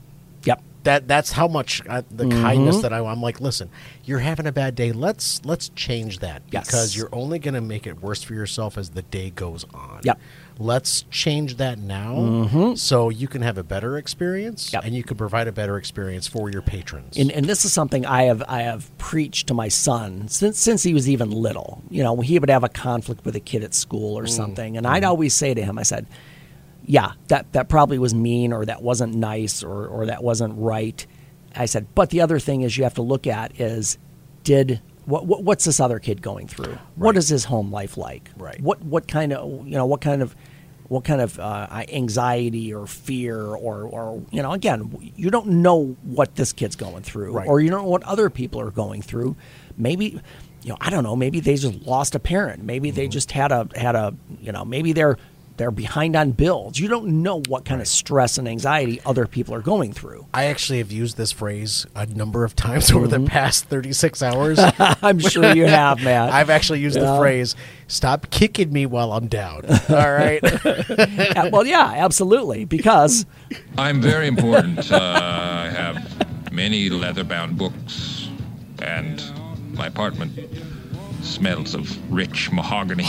yep. 0.44 0.62
That 0.82 1.08
that's 1.08 1.32
how 1.32 1.48
much 1.48 1.80
uh, 1.88 2.02
the 2.10 2.24
Mm-hmm. 2.24 2.42
kindness 2.42 2.82
that 2.82 2.92
I, 2.92 2.98
I'm 3.02 3.22
like. 3.22 3.40
Listen, 3.40 3.70
you're 4.04 4.18
having 4.18 4.46
a 4.46 4.52
bad 4.52 4.74
day. 4.74 4.92
Let's 4.92 5.42
let's 5.42 5.70
change 5.70 6.18
that 6.18 6.42
Yes. 6.50 6.66
because 6.66 6.94
you're 6.94 7.08
only 7.10 7.38
going 7.38 7.54
to 7.54 7.62
make 7.62 7.86
it 7.86 8.02
worse 8.02 8.22
for 8.22 8.34
yourself 8.34 8.76
as 8.76 8.90
the 8.90 9.00
day 9.00 9.30
goes 9.30 9.64
on. 9.72 10.00
Yep. 10.02 10.20
Let's 10.58 11.02
change 11.10 11.56
that 11.56 11.78
now 11.78 12.74
so 12.76 13.08
you 13.08 13.26
can 13.26 13.42
have 13.42 13.58
a 13.58 13.64
better 13.64 13.96
experience 13.98 14.66
Mm-hmm. 14.68 14.76
Yep. 14.76 14.84
and 14.84 14.94
you 14.94 15.02
can 15.02 15.16
provide 15.16 15.48
a 15.48 15.52
better 15.52 15.76
experience 15.76 16.26
for 16.28 16.48
your 16.50 16.62
patrons. 16.62 17.16
and, 17.16 17.30
and 17.32 17.46
this 17.46 17.64
is 17.64 17.72
something 17.72 18.06
I 18.06 18.24
have 18.24 18.42
I 18.48 18.62
have 18.62 18.96
preached 18.98 19.48
to 19.48 19.54
my 19.54 19.68
son 19.68 20.28
since 20.28 20.58
since 20.58 20.82
he 20.84 20.94
was 20.94 21.08
even 21.10 21.30
little. 21.30 21.82
You 21.90 22.02
know, 22.04 22.20
he 22.20 22.38
would 22.38 22.50
have 22.50 22.62
a 22.64 22.68
conflict 22.68 23.24
with 23.24 23.34
a 23.36 23.40
kid 23.40 23.64
at 23.64 23.74
school 23.74 24.16
or 24.18 24.26
something, 24.26 24.76
and 24.76 24.86
I'd 24.86 25.02
always 25.04 25.34
say 25.34 25.54
to 25.54 25.62
him, 25.62 25.78
I 25.78 25.82
said, 25.82 26.06
"Yeah, 26.86 27.12
that 27.28 27.52
that 27.52 27.68
probably 27.68 27.98
was 27.98 28.14
mean, 28.14 28.52
or 28.52 28.64
that 28.64 28.80
wasn't 28.82 29.14
nice, 29.14 29.62
or 29.64 29.86
or 29.88 30.06
that 30.06 30.22
wasn't 30.22 30.54
right." 30.56 31.04
I 31.56 31.66
said, 31.66 31.86
but 31.94 32.10
the 32.10 32.20
other 32.20 32.38
thing 32.38 32.62
is 32.62 32.76
you 32.76 32.84
have 32.84 32.94
to 32.94 33.02
look 33.02 33.26
at 33.26 33.60
is 33.60 33.96
did 34.44 34.80
what, 35.06 35.26
what 35.26 35.42
what's 35.44 35.64
this 35.64 35.80
other 35.80 35.98
kid 35.98 36.22
going 36.22 36.46
through? 36.48 36.78
What 36.96 37.16
is 37.16 37.28
his 37.28 37.44
home 37.44 37.70
life 37.72 37.96
like? 37.96 38.30
Right. 38.36 38.60
What 38.60 38.82
what 38.82 39.06
kind 39.08 39.32
of 39.32 39.66
you 39.66 39.74
know 39.76 39.86
what 39.86 40.00
kind 40.00 40.22
of 40.22 40.34
what 40.88 41.04
kind 41.04 41.20
of 41.20 41.38
uh, 41.40 41.66
anxiety 41.88 42.72
or 42.72 42.86
fear 42.86 43.38
or 43.40 43.82
or 43.84 44.22
you 44.30 44.42
know 44.42 44.52
again 44.52 45.12
you 45.16 45.30
don't 45.30 45.46
know 45.46 45.96
what 46.02 46.34
this 46.36 46.52
kid's 46.52 46.76
going 46.76 47.02
through 47.02 47.32
Right. 47.32 47.48
or 47.48 47.60
you 47.60 47.70
don't 47.70 47.82
know 47.84 47.88
what 47.88 48.02
other 48.04 48.28
people 48.30 48.60
are 48.60 48.70
going 48.70 49.02
through. 49.02 49.36
Maybe 49.76 50.20
you 50.62 50.68
know 50.70 50.76
I 50.80 50.90
don't 50.90 51.04
know. 51.04 51.16
Maybe 51.16 51.40
they 51.40 51.56
just 51.56 51.82
lost 51.86 52.14
a 52.14 52.18
parent. 52.20 52.62
Maybe 52.62 52.90
they 52.90 53.08
just 53.08 53.32
had 53.32 53.52
a 53.52 53.68
had 53.76 53.94
a 53.96 54.14
you 54.40 54.52
know 54.52 54.64
maybe 54.64 54.92
they're 54.92 55.16
they're 55.56 55.70
behind 55.70 56.16
on 56.16 56.32
bills. 56.32 56.78
You 56.78 56.88
don't 56.88 57.22
know 57.22 57.40
what 57.48 57.64
kind 57.64 57.80
of 57.80 57.86
stress 57.86 58.38
and 58.38 58.48
anxiety 58.48 59.00
other 59.06 59.26
people 59.26 59.54
are 59.54 59.60
going 59.60 59.92
through. 59.92 60.26
I 60.34 60.46
actually 60.46 60.78
have 60.78 60.90
used 60.90 61.16
this 61.16 61.30
phrase 61.30 61.86
a 61.94 62.06
number 62.06 62.44
of 62.44 62.56
times 62.56 62.90
over 62.92 63.06
Mm-hmm. 63.06 63.24
the 63.24 63.30
past 63.30 63.66
36 63.66 64.22
hours. 64.22 64.58
I'm 64.78 65.18
sure 65.20 65.54
you 65.54 65.66
have, 65.66 66.02
Matt. 66.02 66.32
I've 66.32 66.50
actually 66.50 66.80
used 66.80 66.98
the 66.98 67.16
phrase 67.18 67.54
"Stop 67.86 68.30
kicking 68.30 68.72
me 68.72 68.86
while 68.86 69.12
I'm 69.12 69.28
down." 69.28 69.62
All 69.88 70.12
right. 70.12 70.40
Yeah, 70.42 71.48
well, 71.50 71.66
yeah, 71.66 71.92
absolutely. 71.96 72.64
Because 72.64 73.26
I'm 73.78 74.00
very 74.00 74.26
important. 74.26 74.90
uh, 74.90 74.96
I 74.98 75.68
have 75.70 76.52
many 76.52 76.88
leather-bound 76.90 77.56
books, 77.58 78.28
and 78.80 79.22
my 79.74 79.86
apartment 79.86 80.32
smells 81.22 81.74
of 81.74 82.12
rich 82.12 82.50
mahogany. 82.52 83.04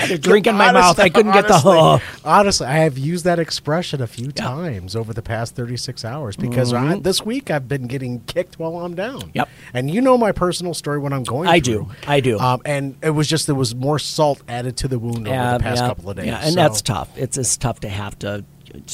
Had 0.00 0.10
a 0.10 0.18
drink 0.18 0.46
in 0.46 0.56
my 0.56 0.72
mouth. 0.72 0.98
I 0.98 1.08
couldn't 1.08 1.32
get 1.32 1.46
the 1.46 1.54
honestly- 1.54 1.78
huh. 1.78 1.98
Honestly, 2.24 2.66
I 2.66 2.78
have 2.78 2.98
used 2.98 3.24
that 3.24 3.38
expression 3.38 4.00
a 4.00 4.06
few 4.06 4.32
times 4.32 4.96
over 4.96 5.12
the 5.12 5.22
past 5.22 5.54
36 5.54 6.04
hours 6.04 6.36
because 6.36 6.72
I, 6.72 6.98
this 6.98 7.24
week 7.24 7.50
I've 7.50 7.68
been 7.68 7.86
getting 7.86 8.20
kicked 8.20 8.58
while 8.58 8.78
I'm 8.78 8.94
down. 8.94 9.20
Mm-hmm. 9.20 9.30
Yep. 9.34 9.48
And 9.74 9.90
you 9.90 10.00
know 10.00 10.16
my 10.18 10.32
personal 10.32 10.74
story 10.74 10.98
when 10.98 11.12
I'm 11.12 11.24
going 11.24 11.48
I 11.48 11.60
through. 11.60 11.84
do. 11.84 11.88
I 12.06 12.20
do. 12.20 12.38
Um, 12.38 12.60
and 12.64 12.96
it 13.02 13.10
was 13.10 13.28
just 13.28 13.46
there 13.46 13.54
was 13.54 13.74
more 13.74 13.98
salt 13.98 14.42
added 14.48 14.76
to 14.78 14.88
the 14.88 14.98
wound 14.98 15.28
over 15.28 15.58
the 15.58 15.62
past 15.62 15.80
yeah, 15.82 15.88
couple 15.88 16.10
of 16.10 16.16
days. 16.16 16.26
Yeah, 16.26 16.40
and 16.40 16.54
So- 16.54 16.60
that's 16.60 16.82
tough. 16.82 17.08
It's 17.16 17.36
it's 17.38 17.56
tough 17.56 17.80
to 17.80 17.88
have 17.88 18.18
to 18.20 18.44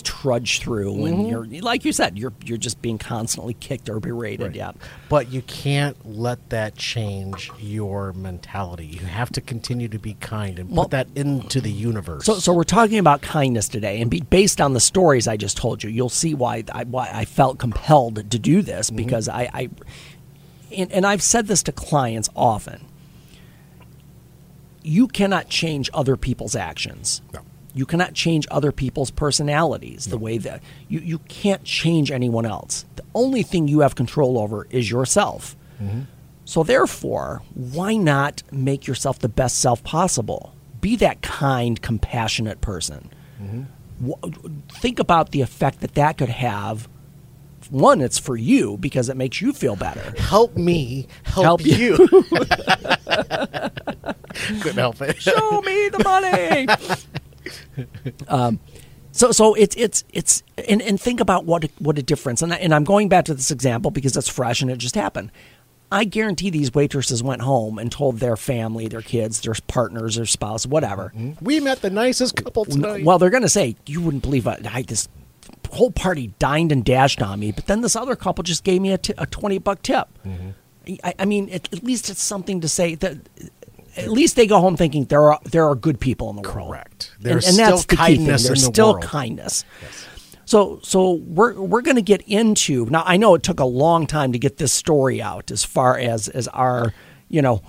trudge 0.02 0.60
through 0.60 0.92
when 0.92 1.14
Mm-hmm. 1.16 1.50
you're 1.52 1.62
like 1.62 1.84
you 1.84 1.92
said 1.92 2.18
you're 2.18 2.32
you're 2.44 2.58
just 2.58 2.80
being 2.82 2.98
constantly 2.98 3.54
kicked 3.54 3.88
or 3.88 4.00
berated. 4.00 4.54
Yeah. 4.56 4.72
But 5.08 5.30
you 5.32 5.42
can't 5.42 5.96
let 6.04 6.50
that 6.50 6.76
change 6.76 7.50
your 7.58 8.12
mentality. 8.12 8.86
You 8.86 9.00
have 9.06 9.30
to 9.32 9.40
continue 9.40 9.88
to 9.88 9.98
be 9.98 10.14
kind 10.14 10.58
and 10.58 10.74
put 10.74 10.90
that 10.90 11.08
into 11.14 11.60
the 11.60 11.70
universe. 11.70 12.24
So, 12.24 12.34
so 12.38 12.52
we're 12.52 12.64
talking 12.64 12.98
about 12.98 13.22
kindness 13.22 13.68
today, 13.68 14.00
and 14.00 14.10
be, 14.10 14.20
based 14.20 14.60
on 14.60 14.72
the 14.72 14.80
stories 14.80 15.28
I 15.28 15.36
just 15.36 15.56
told 15.56 15.82
you, 15.84 15.90
you'll 15.90 16.08
see 16.08 16.34
why 16.34 16.64
I, 16.72 16.84
why 16.84 17.10
I 17.12 17.24
felt 17.24 17.58
compelled 17.58 18.30
to 18.30 18.38
do 18.38 18.62
this 18.62 18.88
Mm-hmm. 18.88 18.96
because 18.96 19.28
I, 19.28 19.48
I 19.54 19.68
and, 20.76 20.90
and 20.92 21.06
I've 21.06 21.22
said 21.22 21.46
this 21.46 21.62
to 21.64 21.72
clients 21.72 22.28
often. 22.34 22.84
You 24.82 25.08
cannot 25.08 25.48
change 25.48 25.90
other 25.92 26.16
people's 26.16 26.54
actions. 26.54 27.22
No. 27.32 27.40
You 27.76 27.84
cannot 27.86 28.14
change 28.14 28.46
other 28.50 28.72
people's 28.72 29.10
personalities. 29.10 30.06
The 30.06 30.16
way 30.18 30.38
that 30.38 30.62
you, 30.88 30.98
you 31.00 31.18
can't 31.28 31.62
change 31.62 32.10
anyone 32.10 32.46
else. 32.46 32.86
The 32.96 33.04
only 33.14 33.42
thing 33.42 33.68
you 33.68 33.80
have 33.80 33.94
control 33.94 34.38
over 34.38 34.66
is 34.70 34.90
yourself. 34.90 35.54
Mm-hmm. 35.80 36.00
So 36.46 36.62
therefore, 36.62 37.42
why 37.54 37.96
not 37.96 38.42
make 38.50 38.86
yourself 38.86 39.18
the 39.18 39.28
best 39.28 39.58
self 39.58 39.84
possible? 39.84 40.54
Be 40.80 40.96
that 40.96 41.20
kind, 41.20 41.80
compassionate 41.82 42.60
person. 42.62 43.10
Mm-hmm. 43.42 44.10
Wh- 44.10 44.72
Think 44.80 44.98
about 44.98 45.32
the 45.32 45.42
effect 45.42 45.80
that 45.80 45.94
that 45.96 46.16
could 46.16 46.28
have. 46.30 46.88
One, 47.70 48.00
it's 48.00 48.18
for 48.18 48.36
you 48.36 48.76
because 48.78 49.08
it 49.08 49.16
makes 49.16 49.40
you 49.42 49.52
feel 49.52 49.74
better. 49.76 50.14
help 50.20 50.56
me 50.56 51.08
help, 51.24 51.44
Help 51.44 51.66
you. 51.66 51.96
Couldn't 54.60 54.76
help 54.78 55.00
it. 55.02 55.20
Show 55.20 55.60
me 55.62 55.88
the 55.88 56.02
money. 56.04 56.68
um, 58.28 58.60
so 59.12 59.32
so 59.32 59.54
it's 59.54 59.74
it's 59.76 60.04
it's 60.12 60.42
and, 60.68 60.82
and 60.82 61.00
think 61.00 61.20
about 61.20 61.44
what 61.44 61.64
a, 61.64 61.70
what 61.78 61.98
a 61.98 62.02
difference. 62.02 62.42
And 62.42 62.52
I, 62.52 62.56
and 62.56 62.74
I'm 62.74 62.84
going 62.84 63.08
back 63.08 63.24
to 63.26 63.34
this 63.34 63.50
example 63.50 63.90
because 63.90 64.16
it's 64.16 64.28
fresh 64.28 64.60
and 64.60 64.70
it 64.70 64.78
just 64.78 64.94
happened. 64.94 65.30
I 65.90 66.04
guarantee 66.04 66.50
these 66.50 66.74
waitresses 66.74 67.22
went 67.22 67.42
home 67.42 67.78
and 67.78 67.92
told 67.92 68.18
their 68.18 68.36
family, 68.36 68.88
their 68.88 69.02
kids, 69.02 69.40
their 69.42 69.54
partners, 69.68 70.16
their 70.16 70.26
spouse, 70.26 70.66
whatever. 70.66 71.12
We 71.40 71.60
met 71.60 71.80
the 71.80 71.90
nicest 71.90 72.34
couple 72.36 72.64
tonight. 72.64 73.04
Well, 73.04 73.18
they're 73.18 73.30
going 73.30 73.44
to 73.44 73.48
say, 73.48 73.76
you 73.86 74.00
wouldn't 74.00 74.24
believe 74.24 74.46
it. 74.48 74.66
I, 74.66 74.82
this 74.82 75.08
whole 75.70 75.92
party 75.92 76.34
dined 76.40 76.72
and 76.72 76.84
dashed 76.84 77.22
on 77.22 77.38
me, 77.38 77.52
but 77.52 77.66
then 77.66 77.82
this 77.82 77.94
other 77.94 78.16
couple 78.16 78.42
just 78.42 78.64
gave 78.64 78.82
me 78.82 78.90
a, 78.92 78.98
20 78.98 79.58
buck 79.58 79.80
tip. 79.82 80.08
I, 81.04 81.14
I 81.20 81.24
mean, 81.24 81.48
at, 81.50 81.72
at 81.72 81.84
least 81.84 82.10
it's 82.10 82.22
something 82.22 82.60
to 82.62 82.68
say 82.68 82.96
that 82.96 83.18
at 83.96 84.08
least 84.10 84.36
they 84.36 84.46
go 84.46 84.60
home 84.60 84.76
thinking 84.76 85.04
there 85.06 85.32
are 85.32 85.40
there 85.50 85.66
are 85.68 85.74
good 85.74 85.98
people 86.00 86.30
in 86.30 86.36
the 86.36 86.42
world. 86.42 86.68
Correct. 86.68 87.12
And, 87.16 87.24
There's 87.24 87.48
and 87.48 87.56
that's 87.58 87.82
still 87.82 87.96
the 87.96 88.02
key 88.02 88.16
thing. 88.16 88.16
kindness 88.18 88.46
There's 88.46 88.60
the 88.64 88.72
still 88.72 88.92
world. 88.94 89.04
kindness. 89.04 89.64
So 90.44 90.78
so 90.82 91.12
we're 91.12 91.54
we're 91.60 91.82
going 91.82 91.96
to 91.96 92.02
get 92.02 92.22
into 92.22 92.86
now. 92.86 93.02
I 93.04 93.16
know 93.16 93.34
it 93.34 93.42
took 93.42 93.58
a 93.60 93.64
long 93.64 94.06
time 94.06 94.32
to 94.32 94.38
get 94.38 94.58
this 94.58 94.72
story 94.72 95.20
out 95.20 95.50
as 95.50 95.64
far 95.64 95.98
as 95.98 96.28
as 96.28 96.46
our 96.48 96.92
you 97.28 97.42
know 97.42 97.62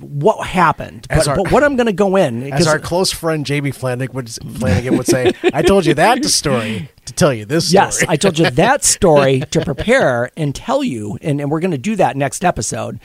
what 0.00 0.46
happened, 0.46 1.06
but, 1.10 1.28
our- 1.28 1.36
but 1.36 1.52
what 1.52 1.62
I'm 1.62 1.76
going 1.76 1.86
to 1.86 1.92
go 1.92 2.16
in 2.16 2.50
as 2.52 2.66
our 2.66 2.78
close 2.78 3.12
friend 3.12 3.44
Jamie 3.44 3.72
Flanagan 3.72 4.14
would, 4.16 4.30
Flanagan 4.30 4.96
would 4.96 5.06
say, 5.06 5.34
I 5.52 5.60
told 5.60 5.84
you 5.84 5.92
that 5.92 6.24
story 6.24 6.88
to 7.04 7.12
tell 7.12 7.30
you 7.34 7.44
this 7.44 7.68
story. 7.68 7.84
Yes, 7.84 8.02
I 8.08 8.16
told 8.16 8.38
you 8.38 8.48
that 8.48 8.84
story 8.84 9.40
to 9.50 9.60
prepare 9.62 10.30
and 10.34 10.54
tell 10.54 10.82
you, 10.82 11.18
and, 11.20 11.42
and 11.42 11.50
we're 11.50 11.60
going 11.60 11.72
to 11.72 11.76
do 11.78 11.94
that 11.96 12.16
next 12.16 12.42
episode. 12.42 12.98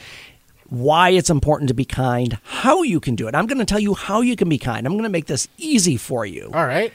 Why 0.71 1.09
it's 1.09 1.29
important 1.29 1.67
to 1.67 1.73
be 1.73 1.83
kind, 1.83 2.37
how 2.43 2.81
you 2.81 3.01
can 3.01 3.15
do 3.15 3.27
it. 3.27 3.35
I'm 3.35 3.45
going 3.45 3.59
to 3.59 3.65
tell 3.65 3.77
you 3.79 3.93
how 3.93 4.21
you 4.21 4.37
can 4.37 4.47
be 4.47 4.57
kind. 4.57 4.87
I'm 4.87 4.93
going 4.93 5.03
to 5.03 5.09
make 5.09 5.25
this 5.25 5.49
easy 5.57 5.97
for 5.97 6.25
you, 6.25 6.49
All 6.53 6.65
right. 6.65 6.93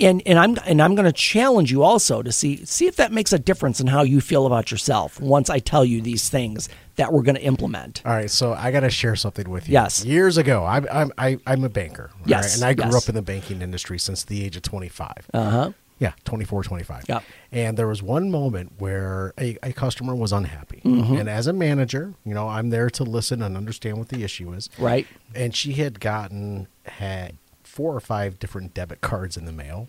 and 0.00 0.20
and 0.26 0.40
I'm 0.40 0.56
and 0.66 0.82
I'm 0.82 0.96
going 0.96 1.04
to 1.06 1.12
challenge 1.12 1.70
you 1.70 1.84
also 1.84 2.20
to 2.20 2.32
see 2.32 2.64
see 2.64 2.86
if 2.88 2.96
that 2.96 3.12
makes 3.12 3.32
a 3.32 3.38
difference 3.38 3.78
in 3.78 3.86
how 3.86 4.02
you 4.02 4.20
feel 4.20 4.44
about 4.44 4.72
yourself. 4.72 5.20
Once 5.20 5.48
I 5.50 5.60
tell 5.60 5.84
you 5.84 6.02
these 6.02 6.28
things 6.28 6.68
that 6.96 7.12
we're 7.12 7.22
going 7.22 7.36
to 7.36 7.42
implement. 7.42 8.02
All 8.04 8.12
right, 8.12 8.30
so 8.30 8.54
I 8.54 8.72
got 8.72 8.80
to 8.80 8.90
share 8.90 9.14
something 9.14 9.48
with 9.48 9.68
you. 9.68 9.74
Yes. 9.74 10.04
Years 10.04 10.36
ago, 10.36 10.64
I'm 10.64 10.88
I'm 10.90 11.12
I, 11.16 11.38
I'm 11.46 11.62
a 11.62 11.68
banker. 11.68 12.10
Yes, 12.26 12.44
right, 12.44 12.54
and 12.56 12.64
I 12.64 12.74
grew 12.74 12.92
yes. 12.92 13.04
up 13.04 13.08
in 13.08 13.14
the 13.14 13.22
banking 13.22 13.62
industry 13.62 14.00
since 14.00 14.24
the 14.24 14.44
age 14.44 14.56
of 14.56 14.62
25. 14.62 15.28
Uh 15.32 15.50
huh. 15.50 15.72
Yeah, 16.02 16.14
24, 16.24 16.64
25. 16.64 17.04
Yep. 17.08 17.22
And 17.52 17.76
there 17.76 17.86
was 17.86 18.02
one 18.02 18.28
moment 18.28 18.72
where 18.78 19.32
a, 19.38 19.56
a 19.62 19.72
customer 19.72 20.16
was 20.16 20.32
unhappy. 20.32 20.82
Mm-hmm. 20.84 21.14
And 21.14 21.28
as 21.28 21.46
a 21.46 21.52
manager, 21.52 22.14
you 22.24 22.34
know, 22.34 22.48
I'm 22.48 22.70
there 22.70 22.90
to 22.90 23.04
listen 23.04 23.40
and 23.40 23.56
understand 23.56 23.98
what 23.98 24.08
the 24.08 24.24
issue 24.24 24.52
is. 24.52 24.68
Right. 24.78 25.06
And 25.32 25.54
she 25.54 25.74
had 25.74 26.00
gotten 26.00 26.66
had 26.86 27.36
four 27.62 27.94
or 27.94 28.00
five 28.00 28.40
different 28.40 28.74
debit 28.74 29.00
cards 29.00 29.36
in 29.36 29.44
the 29.44 29.52
mail. 29.52 29.86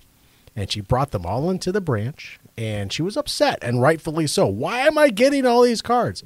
And 0.56 0.72
she 0.72 0.82
brought 0.82 1.10
them 1.10 1.26
all 1.26 1.50
into 1.50 1.72
the 1.72 1.82
branch 1.82 2.40
and 2.56 2.94
she 2.94 3.02
was 3.02 3.18
upset 3.18 3.58
and 3.64 3.82
rightfully 3.82 4.28
so. 4.28 4.46
Why 4.46 4.82
am 4.82 5.00
I 5.00 5.10
getting 5.10 5.48
all 5.48 5.64
these 5.64 5.82
cards? 5.82 6.24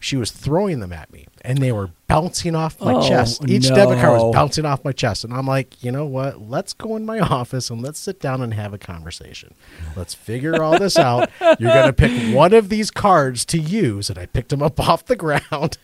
She 0.00 0.16
was 0.16 0.30
throwing 0.30 0.80
them 0.80 0.92
at 0.92 1.12
me. 1.12 1.26
and 1.42 1.56
they 1.58 1.72
were 1.72 1.88
bouncing 2.06 2.54
off 2.54 2.78
my 2.80 2.92
Oh, 2.92 3.08
chest. 3.08 3.48
Each 3.48 3.68
debit 3.68 3.98
card 3.98 4.20
was 4.20 4.34
bouncing 4.34 4.66
off 4.66 4.84
my 4.84 4.92
chest, 4.92 5.24
and 5.24 5.32
I'm 5.32 5.46
like, 5.46 5.82
you 5.82 5.90
know 5.90 6.04
what? 6.04 6.38
Let's 6.50 6.74
go 6.74 6.96
in 6.96 7.06
my 7.06 7.18
office 7.38 7.70
and 7.70 7.80
let's 7.80 7.98
sit 7.98 8.20
down 8.20 8.42
and 8.42 8.52
have 8.52 8.74
a 8.74 8.78
conversation. 8.78 9.54
Let's 9.96 10.12
figure 10.12 10.62
all 10.62 10.78
this 10.78 10.98
out. 10.98 11.30
You're 11.40 11.72
gonna 11.72 11.94
pick 11.94 12.34
one 12.34 12.52
of 12.52 12.68
these 12.68 12.90
cards 12.90 13.44
to 13.46 13.58
use, 13.58 14.10
and 14.10 14.18
I 14.18 14.26
picked 14.26 14.50
them 14.50 14.62
up 14.62 14.78
off 14.86 15.06
the 15.06 15.16
ground. 15.16 15.78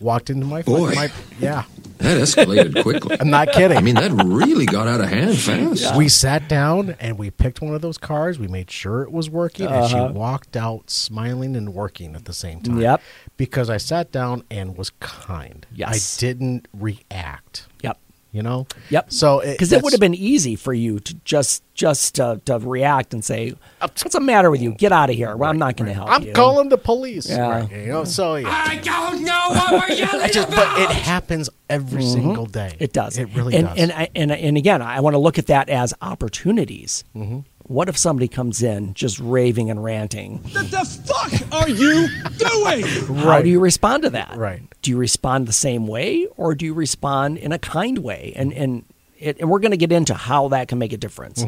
Walked 0.00 0.28
into 0.30 0.44
my 0.46 0.62
Boy. 0.62 0.94
my 0.94 1.10
yeah. 1.38 1.64
That 1.98 2.18
escalated 2.18 2.82
quickly. 2.82 3.16
I'm 3.20 3.28
not 3.30 3.52
kidding. 3.52 3.76
I 3.76 3.82
mean, 3.82 3.94
that 3.96 4.10
really 4.24 4.64
got 4.64 4.86
out 4.88 5.00
of 5.02 5.08
hand 5.08 5.38
fast. 5.38 5.94
We 5.94 6.08
sat 6.08 6.48
down 6.48 6.96
and 6.98 7.18
we 7.18 7.30
picked 7.30 7.60
one 7.60 7.74
of 7.74 7.82
those 7.82 7.98
cards. 7.98 8.38
We 8.38 8.48
made 8.48 8.70
sure 8.70 9.02
it 9.02 9.12
was 9.12 9.28
working, 9.28 9.66
and 9.66 9.88
she 9.90 9.96
Uh-huh. 9.96 10.12
walked 10.14 10.56
out 10.56 10.88
smiling 10.90 11.54
and 11.56 11.74
working 11.74 12.14
at 12.14 12.24
the 12.24 12.32
same 12.32 12.60
time. 12.60 12.80
Yep. 12.80 13.02
Because 13.40 13.70
I 13.70 13.78
sat 13.78 14.12
down 14.12 14.42
and 14.50 14.76
was 14.76 14.90
kind. 15.00 15.66
Yes. 15.74 16.18
I 16.18 16.20
didn't 16.20 16.68
react. 16.74 17.66
Yep. 17.82 17.96
You 18.32 18.42
know. 18.42 18.66
Yep. 18.90 19.10
So 19.10 19.40
because 19.40 19.72
it 19.72 19.82
would 19.82 19.94
have 19.94 20.00
been 20.00 20.14
easy 20.14 20.56
for 20.56 20.74
you 20.74 21.00
to 21.00 21.14
just 21.24 21.62
just 21.72 22.20
uh, 22.20 22.36
to 22.44 22.58
react 22.58 23.14
and 23.14 23.24
say, 23.24 23.54
"What's 23.80 24.02
the 24.12 24.20
matter 24.20 24.50
with 24.50 24.60
you? 24.60 24.72
Get 24.72 24.92
out 24.92 25.08
of 25.08 25.16
here. 25.16 25.34
Well, 25.34 25.48
I'm 25.48 25.58
not 25.58 25.78
going 25.78 25.88
to 25.88 25.94
help 25.94 26.10
I'm 26.10 26.22
you." 26.24 26.32
calling 26.34 26.68
the 26.68 26.76
police. 26.76 27.30
Yeah. 27.30 27.48
Right, 27.62 27.70
you 27.72 27.86
know. 27.86 28.04
So 28.04 28.34
yeah. 28.36 28.48
I 28.50 28.76
don't 28.76 29.24
know 29.24 29.46
what 29.48 29.88
we're 29.88 29.96
yelling 29.96 30.20
I 30.20 30.28
just, 30.28 30.48
about. 30.48 30.76
but 30.76 30.82
it 30.82 30.96
happens 30.96 31.48
every 31.70 32.02
single 32.04 32.44
day. 32.44 32.72
Mm-hmm. 32.74 32.84
It 32.84 32.92
does. 32.92 33.16
It 33.16 33.34
really 33.34 33.56
and, 33.56 33.66
does. 33.68 33.78
And 33.78 33.90
I- 33.92 34.10
and 34.14 34.30
and 34.30 34.56
again, 34.58 34.82
I 34.82 35.00
want 35.00 35.14
to 35.14 35.18
look 35.18 35.38
at 35.38 35.46
that 35.46 35.70
as 35.70 35.94
opportunities. 36.02 37.04
Mm-hmm. 37.16 37.40
What 37.64 37.88
if 37.88 37.96
somebody 37.96 38.26
comes 38.26 38.62
in 38.64 38.94
just 38.94 39.20
raving 39.20 39.70
and 39.70 39.82
ranting? 39.82 40.38
What 40.38 40.70
the 40.72 40.84
fuck 41.06 41.52
are 41.52 41.68
you 41.68 42.08
doing? 42.40 43.16
How 43.18 43.42
do 43.42 43.48
you 43.48 43.60
respond 43.60 44.02
to 44.04 44.10
that? 44.10 44.36
Right. 44.36 44.62
Do 44.82 44.90
you 44.90 44.96
respond 44.96 45.46
the 45.46 45.52
same 45.52 45.86
way, 45.86 46.26
or 46.36 46.54
do 46.54 46.64
you 46.64 46.74
respond 46.74 47.38
in 47.38 47.52
a 47.52 47.58
kind 47.58 47.98
way? 47.98 48.32
And 48.36 48.52
and 48.52 48.84
it, 49.18 49.38
and 49.38 49.50
we're 49.50 49.58
going 49.58 49.72
to 49.72 49.76
get 49.76 49.92
into 49.92 50.14
how 50.14 50.48
that 50.48 50.68
can 50.68 50.78
make 50.78 50.94
a 50.94 50.96
difference. 50.96 51.44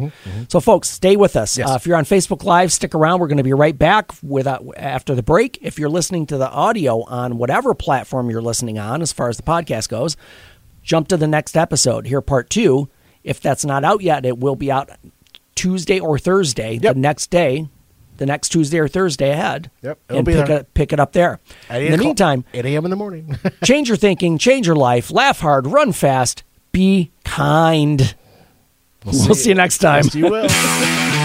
So, 0.49 0.61
folks, 0.61 0.91
stay 0.91 1.17
with 1.17 1.37
us. 1.37 1.53
Mm-hmm, 1.53 1.61
Yes. 1.63 1.71
Uh, 1.71 1.75
if 1.77 1.87
you're 1.87 1.97
on 1.97 2.05
Facebook 2.05 2.45
Live, 2.45 2.71
stick 2.71 2.95
around. 2.95 3.21
We're 3.21 3.29
going 3.29 3.39
to 3.39 3.43
be 3.43 3.55
right 3.55 3.77
back 3.79 4.13
with 4.23 4.47
uh, 4.47 4.59
after 4.77 5.15
the 5.15 5.23
break. 5.23 5.59
If 5.63 5.79
you're 5.79 5.89
listening 5.89 6.27
to 6.27 6.37
the 6.37 6.51
audio 6.51 7.03
on 7.05 7.39
whatever 7.39 7.73
platform 7.73 8.29
you're 8.29 8.43
listening 8.43 8.79
on, 8.79 9.01
as 9.01 9.11
far 9.13 9.31
as 9.31 9.39
the 9.39 9.43
podcast 9.43 9.89
goes, 9.89 10.19
jump 10.83 11.09
to 11.09 11.17
the 11.17 11.27
next 11.27 11.57
episode. 11.57 12.07
Here, 12.07 12.21
part 12.21 12.51
two. 12.51 12.91
If 13.25 13.41
that's 13.41 13.65
not 13.65 13.85
out 13.85 14.03
yet, 14.03 14.27
it 14.27 14.37
will 14.39 14.57
be 14.57 14.71
out 14.71 14.91
Tuesday 15.55 15.99
or 15.99 16.19
Thursday. 16.19 16.75
Yep. 16.75 16.95
The 16.95 17.01
next 17.01 17.31
day, 17.31 17.69
the 18.23 18.27
next 18.27 18.51
Tuesday 18.51 18.79
or 18.79 18.87
Thursday 18.87 19.31
ahead. 19.31 19.69
Yep, 19.83 19.99
it'll 20.09 20.19
and 20.19 20.27
be 20.27 20.35
pick 20.35 20.47
there. 20.47 20.59
it 20.61 20.75
pick 20.75 20.93
it 20.93 21.01
up 21.01 21.13
there. 21.13 21.41
In 21.69 21.91
the 21.91 21.99
meantime, 21.99 22.45
8 22.55 22.65
a.m. 22.67 22.85
in 22.85 22.91
the 22.91 22.97
morning. 22.97 23.37
change 23.65 23.89
your 23.89 23.97
thinking, 23.97 24.39
change 24.39 24.65
your 24.69 24.77
life, 24.77 25.11
laugh 25.11 25.41
hard, 25.41 25.67
run 25.67 25.91
fast, 25.91 26.45
be 26.71 27.11
kind. 27.25 28.15
We'll, 29.05 29.35
see 29.35 29.49
you 29.49 29.57
next 29.57 29.79
time. 29.79 30.05
Yes, 30.05 30.15
you 30.15 30.31
will. 30.31 30.49